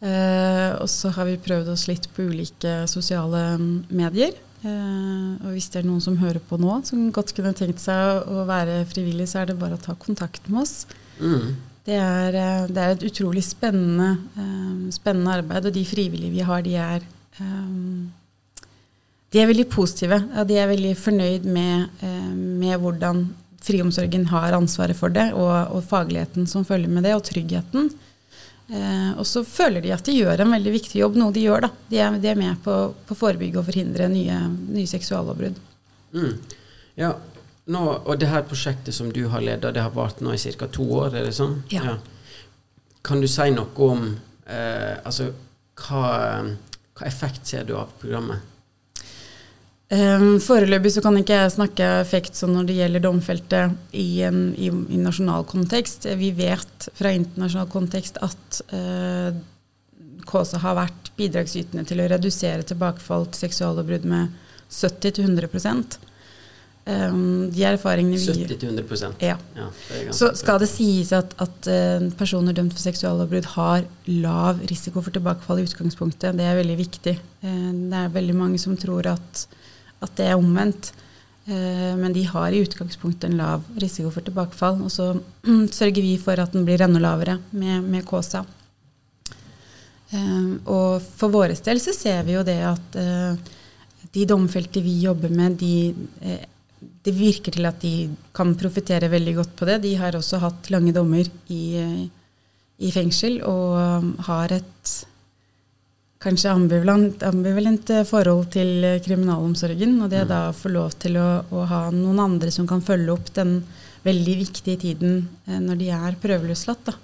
[0.00, 3.42] Eh, og så har vi prøvd oss litt på ulike sosiale
[3.88, 4.36] medier.
[4.60, 8.28] Eh, og hvis det er noen som hører på nå, som godt kunne tenkt seg
[8.28, 10.86] å være frivillig, så er det bare å ta kontakt med oss.
[11.20, 11.52] Mm.
[11.84, 16.48] Det, er, eh, det, er, et utrolig spennende, eh, spennende, arbeid, og de frivillige vi
[16.48, 17.04] har, de er
[17.40, 18.08] eh,
[19.30, 20.18] de er veldig positive.
[20.34, 23.28] Ja, de er veldig fornøyd med, eh, med hvordan
[23.62, 27.90] friomsorgen har ansvaret for det, og, og, fagligheten som følger med det, og tryggheten.
[28.70, 31.66] Eh, og så føler de at de gjør en veldig viktig jobb, noe de gjør.
[31.66, 31.70] da.
[31.90, 34.38] De er, de er med på å forebygge og forhindre nye,
[34.70, 35.58] nye seksuallovbrudd.
[36.14, 36.36] Mm.
[37.00, 37.14] Ja,
[37.70, 40.68] nå, og det her prosjektet som du har ledet, det har vart nå i ca.
[40.70, 41.14] to år?
[41.14, 41.60] er det sånn?
[41.74, 41.94] Ja.
[41.94, 41.96] ja.
[43.06, 44.06] Kan du si noe om
[44.46, 45.30] eh, altså,
[45.80, 46.04] hva,
[46.94, 48.46] hva effekt ser du av programmet?
[49.90, 54.52] Um, foreløpig så kan ikke jeg snakke effekt sånn når det gjelder domfelte i, en,
[54.54, 56.06] i, i, nasjonal kontekst.
[56.20, 59.34] Vi vet fra internasjonal kontekst at uh,
[60.30, 64.38] KSA har vært bidragsytende til å redusere tilbakefall til seksuallovbrudd med
[64.70, 65.50] 70-100
[66.86, 69.36] um, De erfaringene vi 70-100 Ja.
[69.58, 69.68] ja
[70.14, 75.10] så skal det sies at, at uh, personer dømt for seksuallovbrudd har lav risiko for
[75.18, 76.38] tilbakefall i utgangspunktet.
[76.38, 77.18] Det er veldig viktig.
[77.42, 79.48] Uh, det er veldig mange som tror at
[80.04, 80.92] at det er omvendt.
[81.50, 84.82] Eh, men de har i utgangspunktet en lav risiko for tilbakefall.
[84.86, 85.12] Og så
[85.78, 88.44] sørger vi for at den blir enda lavere med, med KSA.
[90.10, 93.58] Eh, og for vår del så ser vi jo det at eh,
[94.14, 95.92] de domfelte vi jobber med, de,
[97.04, 99.82] det virker til at de kan profitere veldig godt på det.
[99.84, 101.62] De har også hatt lange dommer i,
[102.80, 104.94] i fengsel og har et
[106.20, 109.96] kanskje ambivalent, ambivalent, eh, forhold til eh, kriminalomsorgen.
[110.04, 110.30] Og det mm.
[110.30, 113.60] da å få lov til å, å, ha noen andre som kan følge opp den
[114.04, 116.96] veldig viktige tiden eh, når de er prøveløslatt, da,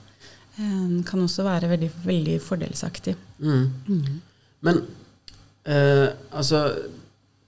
[0.58, 3.16] eh, kan også være veldig, veldig fordelsaktig.
[3.40, 3.64] Mm.
[3.88, 4.20] Mm.
[4.68, 4.84] Men
[5.64, 6.66] eh, altså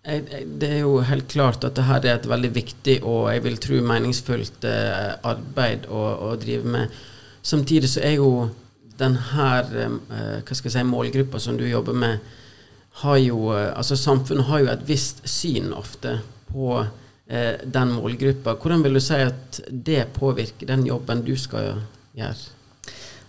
[0.09, 3.45] jeg, jeg, det er jo helt klart at dette er et veldig viktig og jeg
[3.45, 6.97] vil tro meningsfullt eh, arbeid å, å drive med.
[7.45, 8.31] Samtidig så er jo
[8.99, 12.19] denne eh, si, målgruppa som du jobber med,
[13.03, 18.57] har jo eh, Altså samfunnet har jo et visst syn ofte på eh, den målgruppa.
[18.59, 21.73] Hvordan vil du si at det påvirker den jobben du skal
[22.19, 22.37] gjøre?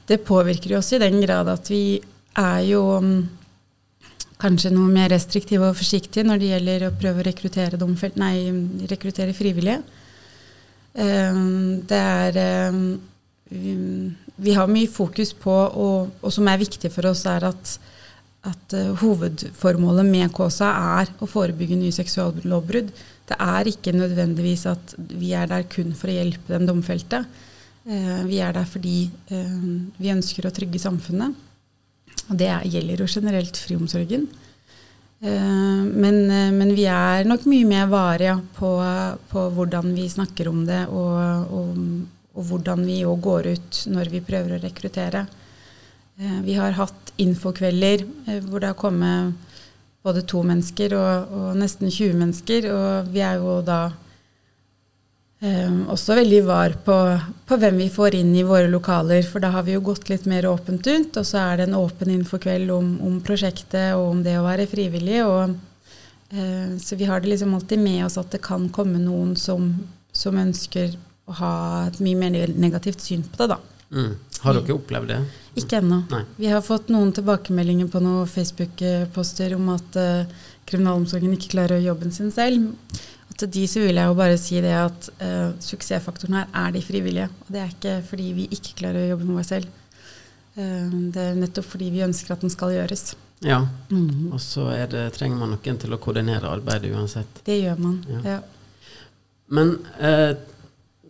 [0.09, 1.99] Det påvirker jo også i den grad at vi
[2.39, 3.27] er jo um,
[4.41, 8.49] kanskje noe mer restriktive og forsiktige når det gjelder å prøve å rekruttere, domfelt, nei,
[8.89, 9.83] rekruttere frivillige.
[10.97, 12.39] Um, det er
[14.41, 17.75] vi har mye fokus på, og, og, som er viktig for oss, er at,
[18.47, 20.71] at uh, hovedformålet med KSA
[21.01, 22.91] er å forebygge nye seksuallovbrudd.
[23.29, 27.23] Det er ikke nødvendigvis at vi er der kun for å hjelpe den domfelte.
[27.87, 29.63] Uh, vi er der fordi uh,
[29.99, 31.47] vi ønsker å trygge samfunnet.
[32.29, 34.29] Og det gjelder jo generelt friomsorgen.
[35.19, 36.15] Men,
[36.55, 38.69] men, vi er nok mye mer varige på,
[39.27, 41.81] på, hvordan vi snakker om det, og, og
[42.37, 45.25] og hvordan vi òg går ut når vi prøver å rekruttere.
[46.19, 49.49] Eh, vi har hatt infokvelder eh, hvor det har kommet
[50.05, 52.69] både to mennesker og, og, nesten 20 mennesker.
[52.73, 53.79] Og vi er jo da
[55.43, 56.97] eh, også veldig var på,
[57.49, 59.25] på, hvem vi får inn i våre lokaler.
[59.27, 61.79] For da har vi jo gått litt mer åpent rundt, og så er det en
[61.81, 65.21] åpen infokveld om, om prosjektet og om det å være frivillig.
[65.27, 65.57] Og,
[66.31, 69.73] eh, så vi har det liksom alltid med oss at det kan komme noen som,
[70.15, 70.95] som ønsker
[71.29, 71.53] å ha
[71.87, 73.59] et mye mer negativt syn på det, da.
[73.89, 74.15] Mm.
[74.43, 75.19] Har dere opplevd det?
[75.59, 76.01] Ikke ennå.
[76.37, 81.87] Vi har fått noen tilbakemeldinger på noen Facebook-poster om at uh, kriminalomsorgen ikke klarer å
[81.89, 82.69] jobben sin selv.
[83.29, 86.75] Og til de så vil jeg jo bare si det at uh, suksessfaktoren her er
[86.77, 87.29] de frivillige.
[87.45, 89.73] Og det er ikke fordi vi ikke klarer å jobbe med oss selv.
[90.55, 93.11] Uh, det er nettopp fordi vi ønsker at den skal gjøres.
[93.39, 94.31] Ja, mm.
[94.35, 94.65] og så
[95.15, 97.39] trenger man noen til å koordinere arbeidet uansett.
[97.47, 98.23] Det gjør man, ja.
[98.35, 98.39] ja.
[99.49, 100.35] Men eh,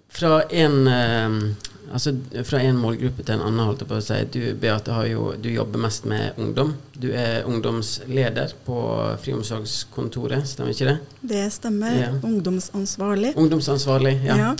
[0.10, 1.42] fra en eh,
[1.90, 2.12] Altså
[2.46, 4.18] fra en målgruppe til en annen, holdt jeg på å si.
[4.30, 6.76] Du Beate, jo, du jobber mest med ungdom.
[6.94, 8.78] Du er ungdomsleder på
[9.24, 10.98] Friomsorgskontoret, stemmer ikke det?
[11.34, 11.96] Det stemmer.
[11.98, 12.12] Ja.
[12.22, 13.34] Ungdomsansvarlig.
[13.42, 14.38] Ungdomsansvarlig, ja.
[14.38, 14.52] ja.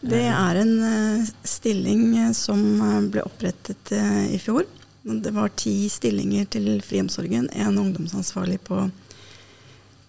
[0.00, 2.64] Det er en uh, stilling eh, som
[3.12, 4.64] ble opprettet uh, i fjor.
[5.04, 7.50] Det var ti stillinger til friomsorgen.
[7.60, 8.86] En ungdomsansvarlig på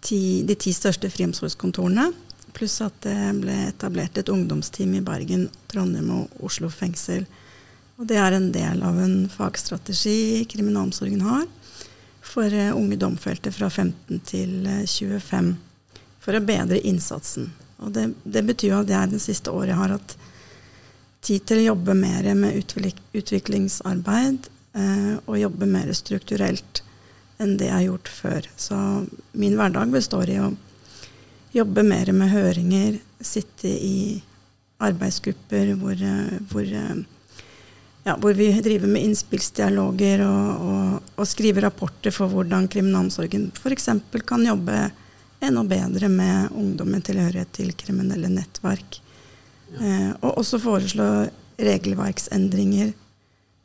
[0.08, 2.12] ti, de ti største friomsorgskontorene.
[2.54, 7.26] Pluss at det ble etablert et ungdomsteam i Bergen, Trondheim og Oslo fengsel.
[8.02, 11.46] Og det er en del av en fagstrategi kriminalomsorgen har
[12.32, 15.52] for uh, unge domfelte fra 15 til uh, eh, 25
[16.22, 17.50] for å bedre innsatsen.
[17.82, 20.16] Og det, det, betyr at jeg det siste året har hatt
[21.26, 26.84] tid til å jobbe mer med utvikling, utviklingsarbeid eh, og jobbe mer strukturelt
[27.42, 28.50] enn det jeg har gjort før.
[28.58, 28.78] Så
[29.34, 30.52] min hverdag består i å
[31.52, 34.22] jobbe mer med høringer, sitte i
[34.82, 36.00] arbeidsgrupper hvor,
[36.50, 36.70] hvor,
[38.06, 43.90] ja, hvor vi driver med innspillsdialoger og, og, og, skriver rapporter for hvordan kriminalomsorgen f.eks.
[44.26, 44.80] kan jobbe
[45.42, 49.00] enda bedre med ungdom med tilhørighet til kriminelle nettverk.
[49.82, 51.08] Eh, og også foreslå
[51.62, 52.92] regelverksendringer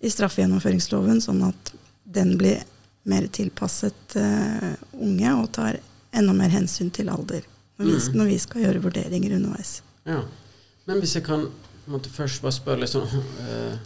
[0.05, 1.72] i straffegjennomføringsloven, sånn at
[2.05, 2.62] den blir
[3.09, 5.79] mer tilpasset uh, unge og tar
[6.16, 7.44] enda mer hensyn til alder
[7.79, 8.17] når vi, Mm.
[8.19, 9.83] når vi skal gjøre vurderinger underveis.
[10.07, 10.23] Ja.
[10.87, 11.49] Men hvis jeg kan
[11.87, 13.77] måtte først bare spørre litt sånn øh,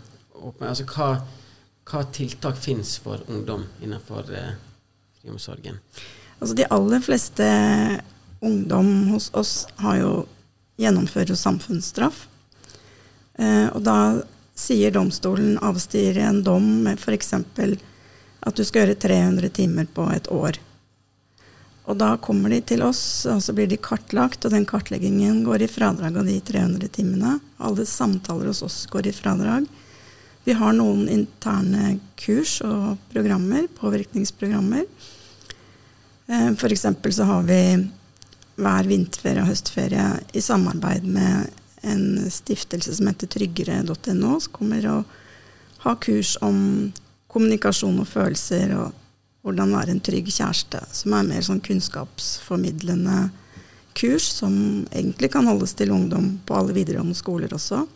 [0.40, 1.22] åpent, altså hva,
[1.90, 4.52] hva tiltak fins for ungdom innenfor øh,
[5.20, 5.78] friomsorgen?
[6.40, 7.46] Altså De aller fleste
[8.40, 10.12] ungdom hos oss har jo
[10.80, 12.26] gjennomfører jo samfunnsstraff.
[13.38, 13.96] Eh, og da
[14.56, 17.32] sier domstolen, avstyrer en dom med f.eks.
[17.34, 20.56] at du skal gjøre 300 timer på et år.
[21.90, 25.64] Og da kommer de til oss, og så blir de kartlagt, og den kartleggingen går
[25.64, 27.38] i fradrag av de 300 timene.
[27.58, 29.66] Alle samtaler hos oss går i fradrag.
[30.46, 34.86] Vi har noen interne kurs og programmer, påvirkningsprogrammer.
[36.30, 36.60] F.eks.
[36.62, 37.58] For eksempel så har vi
[38.60, 41.50] hver vinterferie og høstferie i samarbeid med
[41.90, 45.18] en stiftelse som heter tryggere.no, som kommer og
[45.82, 46.92] har kurs om
[47.30, 48.94] kommunikasjon og følelser og
[49.44, 53.30] hvordan være en trygg kjæreste, som er mer sånn kunnskapsformidlende
[53.96, 54.54] kurs som
[54.92, 57.86] egentlig kan holdes til ungdom på alle videregående skoler også.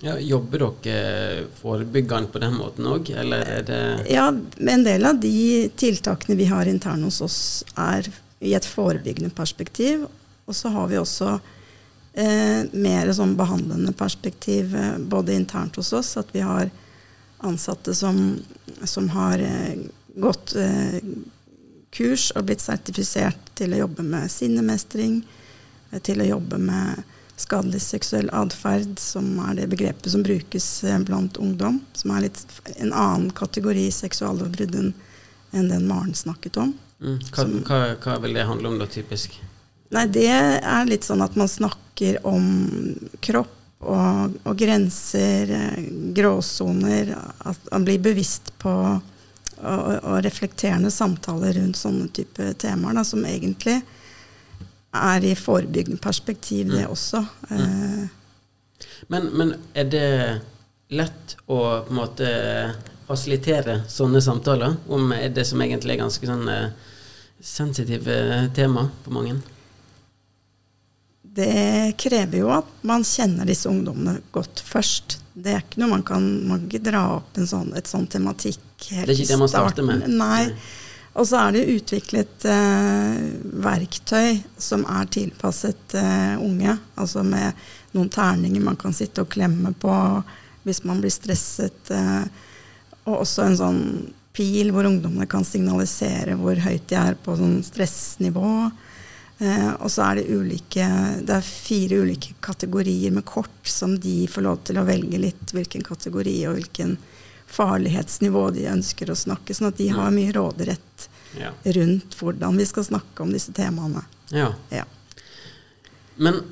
[0.00, 5.20] Ja, jobber dere forebyggende på den måten òg, eller er det Ja, en del av
[5.20, 7.40] de tiltakene vi har internt hos oss,
[7.76, 8.08] er
[8.40, 10.06] i et forebyggende perspektiv.
[10.48, 11.34] Og så har vi også
[12.16, 16.72] eh, mer sånn behandlende perspektiv eh, både internt hos oss, at vi har
[17.44, 18.40] ansatte som,
[18.88, 19.84] som har eh,
[20.16, 20.98] gått eh,
[21.94, 25.20] kurs og blitt sertifisert til å jobbe med sinnemestring,
[25.90, 27.02] eh, til å jobbe med
[27.40, 32.42] skadelig seksuell atferd, som er det begrepet som brukes eh, blant ungdom, som er litt
[32.76, 34.92] en annen kategori seksuallovbrudd enn
[35.72, 36.74] den Maren snakket om.
[37.00, 39.38] mm, hva, hva, hva vil det handle om da, typisk?
[39.90, 42.44] Nei, det er litt sånn at man snakker om
[43.24, 47.14] kropp og, og grenser, eh, gråsoner.
[47.48, 48.74] At man blir bevisst på
[49.62, 53.80] og, og reflekterende samtaler rundt sånne type temaer, da, som egentlig
[54.94, 56.90] er i forebyggende perspektiv, det Mm.
[56.90, 57.24] også.
[57.50, 58.08] Eh,
[59.08, 60.40] Men, men er det
[60.90, 62.30] lett å på en måte
[63.06, 66.70] fasilitere sånne samtaler om det som egentlig er ganske sånn eh,
[67.40, 69.36] sensitive tema for mange?
[71.34, 75.20] Det krever jo at man kjenner disse ungdommene godt først.
[75.32, 78.08] Det er ikke noe man kan, man kan ikke dra opp en sånn, et sånn
[78.10, 78.58] tematikk
[78.90, 80.06] helt Det er ikke det man starter med?
[80.10, 80.50] Nei.
[81.18, 83.22] Og så er det utviklet eh,
[83.62, 86.76] verktøy som er tilpasset eh, unge.
[87.00, 87.58] Altså med
[87.96, 89.94] noen terninger man kan sitte og klemme på
[90.66, 91.90] hvis man blir stresset.
[91.94, 92.24] Eh,
[93.06, 93.82] og også en sånn
[94.36, 98.70] pil hvor ungdommene kan signalisere hvor høyt de er på sånn stressnivå.
[99.40, 100.84] Eh, og så er det ulike
[101.24, 105.54] Det er fire ulike kategorier med kort som de får lov til å velge litt
[105.56, 106.98] hvilken kategori og hvilken
[107.50, 109.56] farlighetsnivå de ønsker å snakke.
[109.56, 111.52] Sånn at de har mye råderett Ja.
[111.64, 114.02] rundt hvordan vi skal snakke om disse temaene.
[114.34, 114.52] ja.
[114.70, 114.84] Ja.
[116.16, 116.42] Men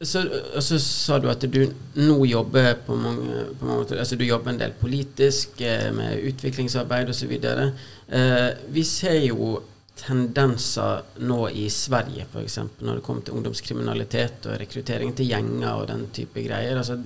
[0.00, 0.22] så,
[0.62, 4.52] så sa du at du nå jobber på mange, på mange måter Altså du jobber
[4.52, 7.32] en del politisk eh, med utviklingsarbeid osv.
[7.42, 9.58] Eh, vi ser jo
[10.00, 12.58] tendenser nå i Sverige, f.eks.
[12.78, 16.78] når det kommer til ungdomskriminalitet og rekruttering til gjenger og den type greier.
[16.80, 16.98] Altså,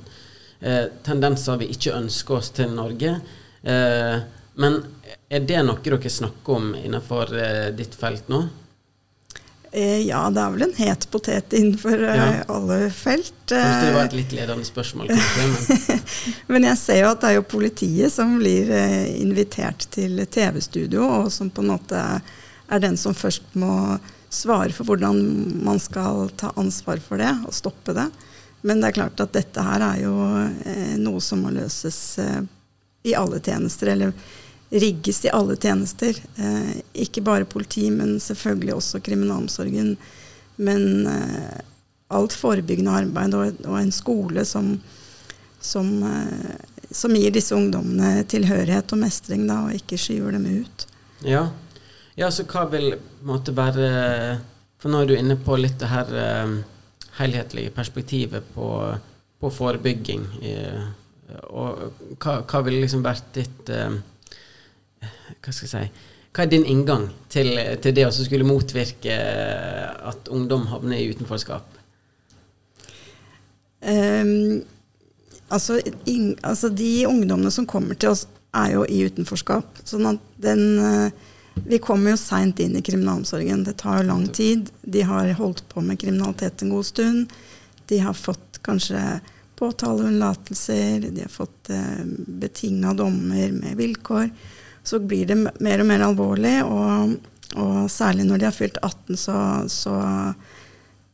[0.61, 3.17] eh, tendenser vi ikke ønsker oss til Norge.
[3.63, 4.17] Eh,
[4.63, 4.81] men
[5.33, 8.43] er det noe dere snakker om innenfor eh, ditt felt nå?
[9.73, 12.27] Eh, ja, det er vel en het potet innenfor eh, Ja.
[12.53, 13.33] alle felt.
[13.49, 16.03] Kanskje det var Eh, et litt ledende spørsmål, kanskje, men
[16.53, 21.07] Men jeg ser jo at det er jo politiet som blir eh, invitert til TV-studio,
[21.23, 22.21] og som på en måte er
[22.81, 23.99] den som først må
[24.33, 25.19] svare for hvordan
[25.65, 28.07] man skal ta ansvar for det og stoppe det.
[28.63, 30.15] Men det er klart at dette her er jo
[30.65, 32.41] eh, noe som må løses eh,
[33.11, 34.15] i alle tjenester, eller
[34.71, 36.17] rigges i alle tjenester.
[36.37, 36.73] Eh,
[37.05, 39.97] ikke bare politi, men selvfølgelig også kriminalomsorgen.
[40.63, 41.61] Men eh,
[42.15, 44.77] alt forebyggende arbeid og, og en skole som
[45.65, 46.55] som, eh,
[46.91, 50.87] som gir disse ungdommene tilhørighet og mestring, da, og ikke skyver dem ut.
[51.27, 51.47] Ja.
[52.19, 53.89] Ja, så hva vil på en måte være
[54.83, 56.55] For nå er du inne på litt det her eh,
[57.21, 58.69] helhetlige perspektivet på,
[59.41, 60.25] på forebygging.
[60.43, 60.83] eh,
[61.55, 63.95] og hva, hva ville liksom vært ditt eh,
[65.39, 65.85] Hva skal jeg si
[66.33, 69.17] Hva er din inngang til, til det å skulle motvirke
[70.13, 71.79] at ungdom havner i utenforskap?
[73.83, 74.63] Um,
[75.51, 79.83] altså, in, altså, de ungdommene som kommer til oss, er jo i utenforskap.
[79.89, 80.63] Sånn at den,
[81.55, 83.65] vi kommer jo seint inn i kriminalomsorgen.
[83.65, 84.71] Det tar jo lang tid.
[84.83, 87.33] De har holdt på med kriminalitet en god stund.
[87.89, 89.21] De har fått kanskje
[89.63, 94.31] påtaleunnlatelser, de har fått eh, betinga dommer med vilkår.
[94.83, 97.13] Så blir det mer og mer alvorlig, og,
[97.55, 99.37] og særlig når de har fylt 18, så,
[99.71, 100.01] så,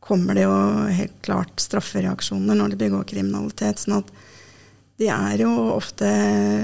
[0.09, 0.55] kommer det jo
[0.97, 3.83] helt klart straffereaksjoner når de begår kriminalitet.
[3.83, 4.13] sånn at
[4.97, 6.09] de er jo ofte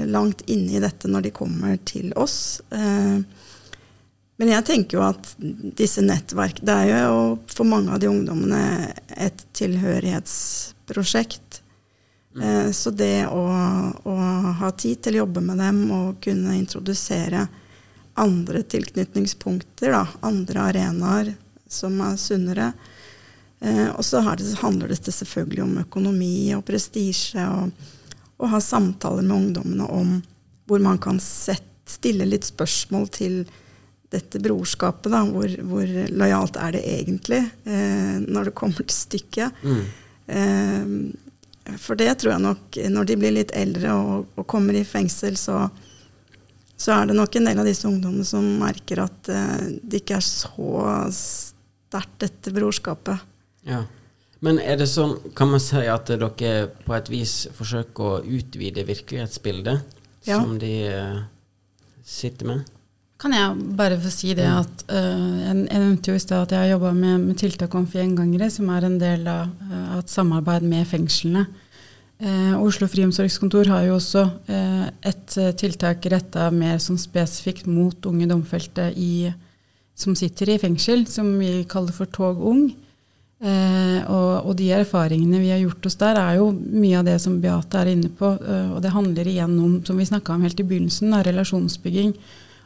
[0.09, 2.63] langt inne i dette når de kommer til oss.
[2.73, 3.21] Eh,
[4.37, 5.29] men jeg tenker jo at
[5.79, 11.61] disse nettverk Det er jo for mange av de ungdommene et tilhørighetsprosjekt.
[12.35, 12.41] Mm.
[12.43, 13.43] Eh, så det å,
[14.03, 14.15] å,
[14.59, 17.47] ha tid til å jobbe med dem og kunne introdusere
[18.19, 21.33] andre tilknytningspunkter, da, andre arenaer
[21.71, 22.73] som er sunnere.
[23.63, 27.71] Eh, og så handler det selvfølgelig om økonomi og prestisje, og,
[28.35, 30.19] å ha samtaler med ungdommene om
[30.67, 33.45] hvor man kan sette, stille litt spørsmål til
[34.15, 39.63] dette brorskapet, da, hvor, hvor, lojalt er det egentlig eh, når det kommer til stykket?
[39.65, 39.83] Mm.
[40.39, 44.85] Eh, for det tror jeg nok, når de blir litt eldre og, og kommer i
[44.87, 45.65] fengsel, så,
[46.77, 50.19] så, er det nok en del av disse ungdommene som merker at eh, det ikke
[50.19, 50.71] er så
[51.11, 53.21] sterkt, dette brorskapet.
[53.65, 53.85] Ja.
[54.43, 56.29] Men er det sånn, kan man si at dere
[56.85, 59.95] på et vis forsøker å utvide virkelighetsbildet
[60.27, 60.37] ja.
[60.37, 61.21] som de uh,
[62.05, 62.74] sitter med?
[63.25, 66.61] Kan jeg bare få si det at uh, Jeg nevnte jo i stad at jeg
[66.61, 70.67] har jobba med, med, tiltak overfor gjengangere, som er en del av, uh, et samarbeid
[70.69, 71.47] med fengslene.
[72.21, 78.29] Uh, Oslo friomsorgskontor har jo også uh, et tiltak retta mer sånn spesifikt mot unge
[78.29, 79.33] domfelte i,
[79.97, 82.67] som sitter i fengsel, som vi kaller for Tog Ung.
[83.45, 87.35] Og, og, de erfaringene vi har gjort oss der, er jo mye av det som
[87.43, 88.31] Beate er inne på.
[88.39, 92.15] og det handler igjen om, som vi snakka om helt i begynnelsen, av relasjonsbygging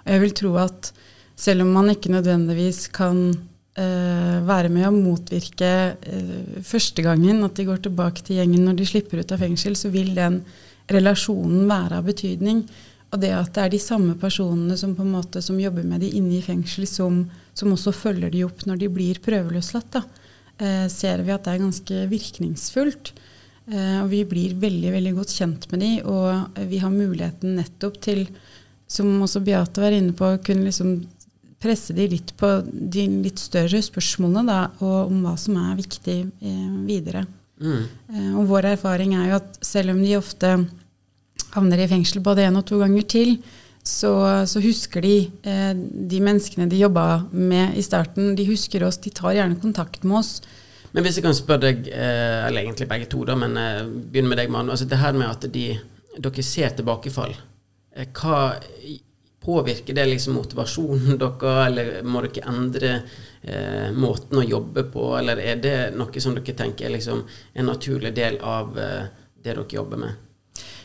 [0.09, 0.91] jeg vil tro at
[1.39, 7.55] selv om man ikke nødvendigvis kan uh, være med å motvirke uh, første gangen at
[7.59, 10.41] de går tilbake til gjengen når de slipper ut av fengsel, så vil den
[10.89, 12.63] relasjonen være av betydning.
[13.09, 16.03] Og det at det er de samme personene som, på en måte, som jobber med
[16.03, 17.23] de inne i fengsel, som,
[17.57, 20.03] som, også følger de opp når de blir prøveløslatt, da,
[20.61, 23.15] uh, ser vi at det er ganske virkningsfullt.
[23.69, 28.23] og vi blir veldig veldig godt kjent med de, og vi har muligheten nettopp til
[28.89, 30.97] som også Beate var inne på, kunne liksom
[31.59, 36.19] presse de litt på de litt større spørsmålene da, og om hva som er viktig
[36.25, 37.25] eh, videre.
[37.59, 37.81] Mm.
[37.83, 40.53] Eh, og vår erfaring er jo at selv om de ofte
[41.53, 43.35] havner i fengsel både én og to ganger til,
[43.83, 44.11] så,
[44.47, 45.15] så husker de
[45.47, 48.33] eh, de menneskene de jobba med i starten.
[48.37, 50.33] De husker oss, de tar gjerne kontakt med oss.
[50.93, 54.33] Men hvis jeg kan spørre deg, eh, eller egentlig begge to, da, men eh, begynner
[54.33, 54.73] med deg, Manu.
[54.73, 55.67] Altså det her med at de,
[56.17, 57.35] dere ser tilbakefall.
[57.95, 58.41] Eh, hva
[59.39, 62.89] Påvirker det liksom motivasjonen deres, eller må dere endre
[63.41, 67.69] eh, måten å jobbe på, eller er det noe som dere tenker er liksom en
[67.71, 69.05] naturlig del av eh,
[69.39, 70.25] det dere jobber med?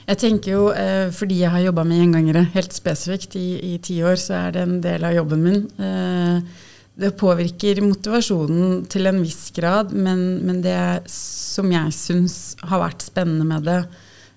[0.04, 4.20] Jeg tenker jo, eh, Fordi jeg har jobba med gjengangere helt spesifikt i ti år,
[4.20, 5.60] så er det en del av jobben min.
[5.80, 6.64] Eh,
[6.94, 10.78] det påvirker motivasjonen til en viss grad, men, men det
[11.10, 13.80] som jeg syns har vært spennende med det,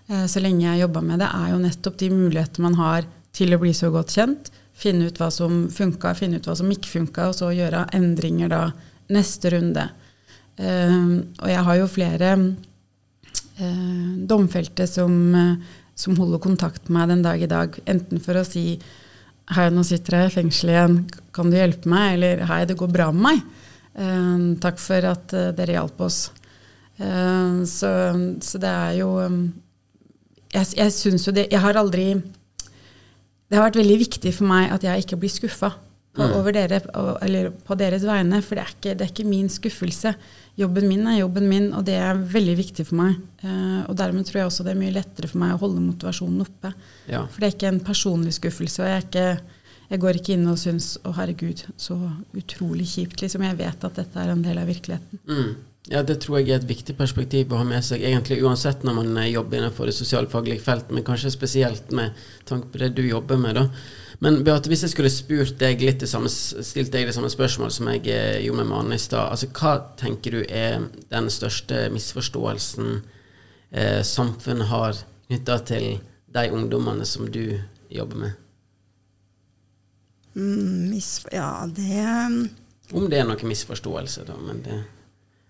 [0.08, 3.60] så lenge jeg jobba med det, er jo nettopp de mulighetene man har til å
[3.62, 4.52] bli så godt kjent.
[4.78, 8.52] Finne ut hva som funka, finne ut hva som ikke funka, og så gjøre endringer
[8.52, 8.62] da
[9.14, 9.88] neste runde.
[10.58, 15.14] Uh, og jeg har jo flere uh, domfelte som,
[15.94, 17.78] som, holder kontakt med meg den dag i dag.
[17.90, 18.70] Enten for å si
[19.48, 20.96] Hei, nå sitter jeg i fengsel igjen,
[21.32, 22.18] kan du hjelpe meg?
[22.18, 23.46] Eller Hei, det går bra med meg.
[24.60, 26.18] takk for at dere hjalp oss.
[27.00, 27.92] Så,
[28.44, 29.14] så, det er jo
[30.54, 34.72] jeg, jeg syns jo det Jeg har aldri Det har vært veldig viktig for meg
[34.76, 35.74] at jeg ikke blir skuffa
[36.18, 36.48] på, mm.
[36.56, 36.80] dere,
[37.22, 40.14] eller på deres vegne, for det er, ikke, det er, ikke, min skuffelse.
[40.58, 43.20] Jobben min er jobben min, og det er veldig viktig for meg.
[43.44, 46.42] Uh, og dermed tror jeg også det er mye lettere for meg å holde motivasjonen
[46.48, 46.74] oppe.
[47.06, 47.22] Ja.
[47.30, 48.82] For det er ikke en personlig skuffelse.
[48.82, 49.62] og jeg, ikke,
[49.92, 52.00] jeg går ikke inn og syns 'Å, herregud, så
[52.34, 53.22] utrolig kjipt'.
[53.22, 53.46] Liksom.
[53.46, 55.22] Jeg vet at dette er en del av virkeligheten.
[55.30, 55.56] Mm.
[55.88, 58.96] Ja, det tror jeg er et viktig perspektiv å ha med seg, egentlig uansett når
[58.98, 62.18] man eh, jobber innenfor det sosialfaglige feltet, men kanskje spesielt med
[62.50, 63.56] tanke på det du jobber med.
[63.56, 63.70] da.
[64.20, 67.72] Men Beate, hvis jeg skulle spurt deg litt det samme, stilt deg det samme spørsmål
[67.72, 71.86] som jeg eh, gjorde med Mane i stad, altså hva tenker du er den største
[71.96, 72.92] misforståelsen
[73.72, 75.88] eh, samfunnet har knytta til
[76.36, 77.56] de ungdommene som du
[77.94, 78.44] jobber med?
[80.36, 80.92] Mm,
[81.32, 82.04] ja, det
[82.92, 84.36] Om det er noen misforståelse, da.
[84.44, 84.84] men det...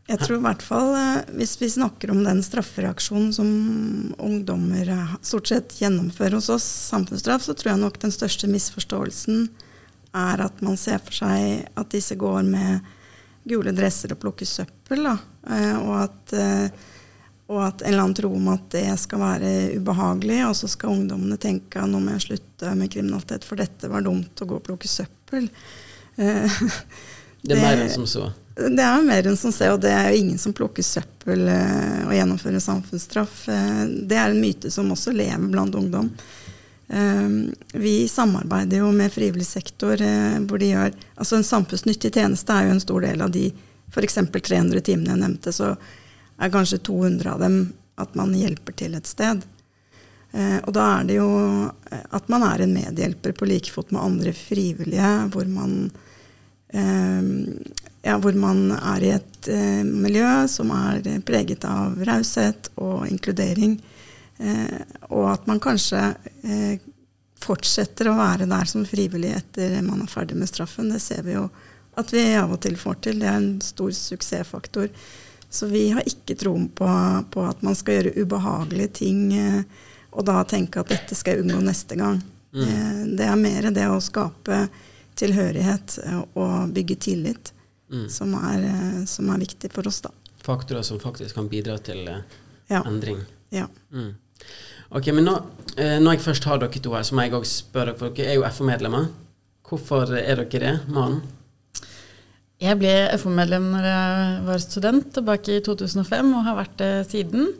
[0.07, 3.47] Jeg tror i hvert fall, eh, hvis vi snakker om den straffereaksjonen som
[4.23, 9.49] ungdommer eh, stort sett gjennomfører hos oss, samfunnsstraff, så tror jeg nok den største misforståelsen
[10.15, 12.87] er at man ser for seg at disse går med
[13.47, 15.03] gule dresser og plukker søppel.
[15.09, 15.17] Da.
[15.51, 16.37] Eh, og, at,
[17.51, 20.95] og at en eller annen tro om at det skal være ubehagelig, og så skal
[20.95, 24.63] ungdommene tenke at nå må jeg slutte med kriminalitet, for dette var dumt å gå
[24.63, 25.51] og plukke søppel.
[26.15, 26.33] Det,
[27.43, 28.31] det er mer enn som så?
[28.57, 32.13] Det er mer enn som ser, og det er jo ingen som plukker søppel og
[32.15, 33.43] gjennomfører samfunnsstraff.
[33.45, 36.09] Det er en myte som også lever blant ungdom.
[36.89, 42.53] Ehm, vi samarbeider jo med frivillig sektor eh, hvor de gjør Altså en samfunnsnyttig tjeneste
[42.55, 43.49] er jo en stor del av de
[43.91, 44.15] f.eks.
[44.31, 45.73] 300 timene jeg nevnte, så
[46.37, 47.59] er kanskje 200 av dem
[47.99, 49.43] at man hjelper til et sted.
[50.31, 51.29] Eh, og da er det jo
[51.91, 55.89] eh, at man er en medhjelper på like fot med andre frivillige, hvor man
[58.07, 59.49] ja, hvor man er i et
[59.83, 63.77] miljø som er preget av raushet og inkludering.
[64.37, 66.01] Eh, og at man kanskje
[66.45, 66.79] eh,
[67.41, 70.91] fortsetter å være der som frivillig etter man er ferdig med straffen.
[70.93, 71.47] Det ser vi jo
[71.97, 73.21] at vi av og til får til.
[73.21, 74.89] Det er en stor suksessfaktor.
[75.49, 76.87] Så vi har ikke troen på,
[77.31, 79.61] på, at man skal gjøre ubehagelige ting eh,
[80.17, 82.21] og da tenke at dette skal jeg unngå neste gang.
[82.53, 82.63] Mm.
[82.67, 84.65] Eh, det er mer det å skape
[85.17, 87.53] tilhørighet eh, og bygge tillit
[87.91, 88.07] mm.
[88.09, 90.13] som, er, eh, som, er, viktig for oss, da.
[90.45, 92.81] Faktorer som faktisk kan bidra til ja.
[92.83, 93.23] endring.
[93.53, 93.67] Ja.
[93.91, 94.13] Mm.
[94.95, 95.35] Ok, men nå,
[95.75, 98.15] eh, Når jeg først har dere to her, så må jeg også spørre dere, for
[98.15, 99.09] dere er jo FO-medlemmer.
[99.67, 101.23] Hvorfor er dere det, mannen?
[102.57, 107.51] Jeg ble FO-medlem når jeg var student tilbake i 2005, og har vært det siden.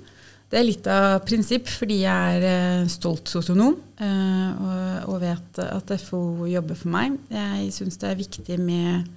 [0.48, 5.92] Det er litt av prinsipp, fordi jeg er eh, stolt sosionom eh, og vet at
[6.00, 7.18] FO jobber for meg.
[7.28, 9.10] Jeg syns det er viktig med,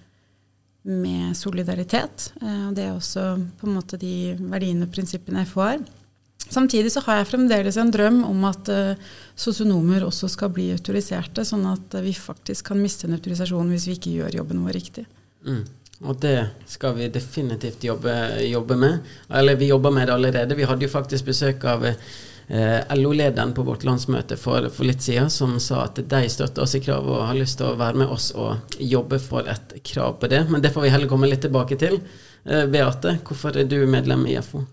[0.83, 2.31] med solidaritet.
[2.41, 3.25] og Det er også
[3.61, 5.81] på en måte de verdiene og prinsippene jeg har.
[6.51, 11.45] Samtidig så har jeg fremdeles en drøm om at uh, sosionomer også skal bli autoriserte,
[11.47, 14.75] sånn at uh, vi faktisk kan miste en autorisasjon hvis vi ikke gjør jobben vår
[14.81, 15.05] riktig.
[15.47, 15.63] Mm.
[16.01, 16.39] Og det
[16.71, 18.15] skal vi definitivt jobbe,
[18.49, 19.13] jobbe, med.
[19.37, 20.57] Eller vi jobber med det allerede.
[20.57, 21.99] Vi hadde jo faktisk besøk av eh,
[22.51, 26.81] LO-lederen på vårt landsmøte for, for, litt siden, som sa at de støtter oss i
[26.83, 30.31] kravet og har lyst til å være med oss og jobbe for et krav på
[30.33, 30.41] det.
[30.51, 32.01] Men det får vi heller komme litt tilbake til.
[32.45, 34.65] Eh, Beate, hvorfor er du medlem i FO?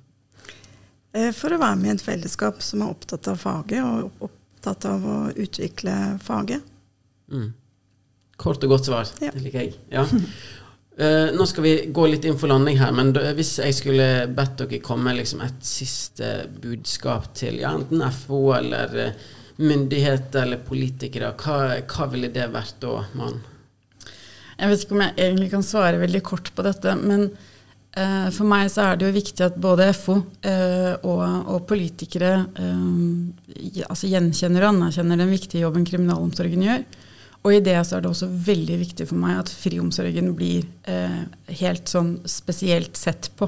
[1.13, 4.89] Eh, for å være med i et fellesskap som er opptatt av faget, og opptatt
[4.89, 6.65] av å utvikle faget.
[7.31, 7.51] Mm.
[8.37, 9.09] Kort og godt svar.
[9.21, 9.33] Ja.
[9.33, 9.77] Det liker jeg.
[9.93, 10.05] Ja.
[10.97, 14.07] Uh, nå skal vi gå litt inn for landing her, men da, hvis jeg skulle
[14.33, 16.31] bedt dere komme med liksom et siste
[16.61, 19.27] budskap til ja, enten FO eller uh,
[19.61, 23.37] myndigheter eller politikere, hva, hva ville det vært da, mann?
[24.57, 27.29] Jeg vet ikke om jeg egentlig kan svare veldig kort på dette, men
[27.97, 32.33] Eh, for meg så er det jo viktig at både FO eh, og, og politikere
[32.59, 36.83] eh, altså gjenkjenner og anerkjenner den viktige jobben kriminalomsorgen gjør.
[37.45, 40.65] Og i det så er det også veldig viktig for meg at friomsorgen blir
[41.61, 43.47] helt sånn spesielt sett på.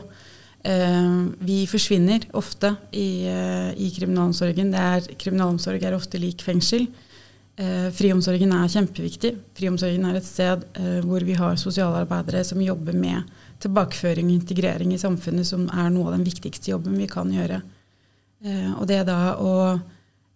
[1.39, 3.25] vi forsvinner ofte i,
[3.75, 4.71] i kriminalomsorgen.
[4.71, 6.87] Er, kriminalomsorg er ofte lik fengsel.
[7.97, 9.33] friomsorgen er kjempeviktig.
[9.59, 10.63] Friomsorgen er et sted
[11.03, 13.27] hvor vi har sosialarbeidere som jobber med
[13.63, 17.61] tilbakeføring og integrering i samfunnet som er noe av den viktigste jobben vi kan gjøre.
[18.45, 19.53] Eh, og det da å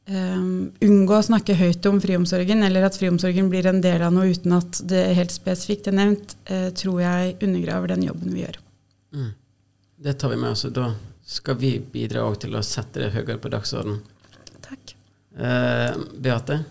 [0.09, 4.33] um, unngå å snakke høyt om friomsorgen, eller at friomsorgen blir en del av noe
[4.33, 8.59] uten at det helt spesifikt er nevnt, uh, tror jeg undergraver den jobben vi gjør.
[9.13, 9.31] Mm.
[10.03, 10.65] Det tar vi med oss.
[10.75, 10.91] Da
[11.25, 14.01] skal vi bidra til å sette det høyere på dagsordenen.
[14.65, 14.95] Takk.
[15.37, 16.63] Uh, Beate?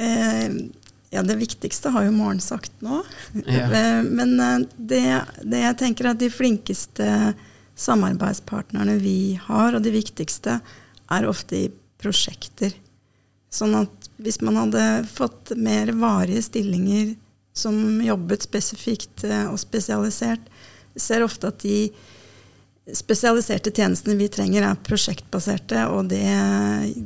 [0.00, 0.60] Uh,
[1.12, 3.02] ja, det viktigste har jo Maren sagt nå.
[3.44, 3.68] Ja.
[4.18, 4.36] Men
[4.76, 5.02] det,
[5.44, 7.08] det, jeg tenker at de flinkeste
[7.78, 10.58] samarbeidspartnerne vi har, og de viktigste,
[11.12, 11.68] er ofte i
[12.02, 12.74] prosjekter.
[13.52, 17.14] Sånn at hvis man hadde fått mer varige stillinger
[17.56, 20.44] som jobbet spesifikt eh, og spesialisert,
[20.96, 21.90] ser ofte at de
[22.96, 26.24] spesialiserte tjenestene vi trenger, er prosjektbaserte, og det,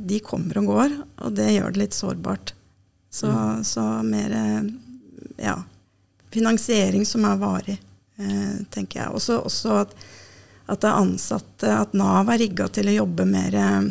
[0.09, 0.95] de kommer og går.
[1.27, 2.53] Og det gjør det litt sårbart.
[3.13, 3.63] Så, mm.
[3.67, 4.71] så mer eh,
[5.43, 5.57] ja,
[6.33, 7.77] finansiering som er varig,
[8.19, 9.13] eh, tenker jeg.
[9.19, 9.93] Også, også at,
[10.67, 13.89] at, det er ansatte, at Nav er rigga til å jobbe mer eh,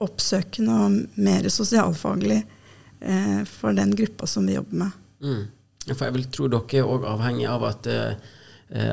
[0.00, 5.00] oppsøkende og mer sosialfaglig eh, for den gruppa som vi jobber med.
[5.20, 5.42] Mm.
[5.90, 8.28] For jeg vil tro dere er òg avhengig av at eh,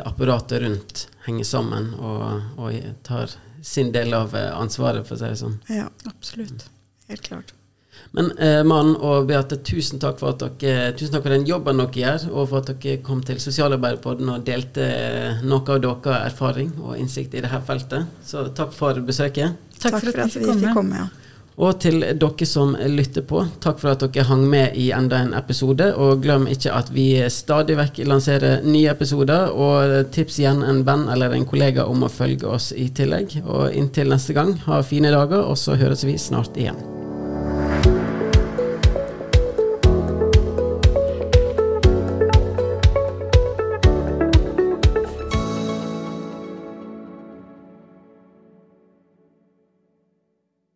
[0.03, 2.23] apparatet rundt henger sammen og,
[2.57, 5.57] og, tar sin del av ansvaret, for å si det sånn.
[5.73, 6.69] Ja, absolutt.
[7.09, 7.56] Helt klart.
[8.15, 11.81] Men eh, Mann og Beate, tusen takk, for at dere, tusen takk for den jobben
[11.81, 14.87] dere gjør, og for at dere kom til Sosialarbeiderpodden og delte
[15.43, 18.19] noe av deres erfaring og innsikt i dette feltet.
[18.25, 19.57] Så takk for besøket.
[19.77, 21.05] Takk, takk for at vi fikk komme.
[21.05, 21.27] Ja.
[21.57, 25.33] Og til dere som lytter på, takk for at dere hang med i enda en
[25.33, 25.87] episode.
[25.97, 31.07] Og glem ikke at vi stadig vekk lanserer nye episoder, og tips igjen en venn
[31.13, 33.39] eller en kollega om å følge oss i tillegg.
[33.45, 36.96] Og inntil neste gang, ha fine dager, og så høres vi snart igjen.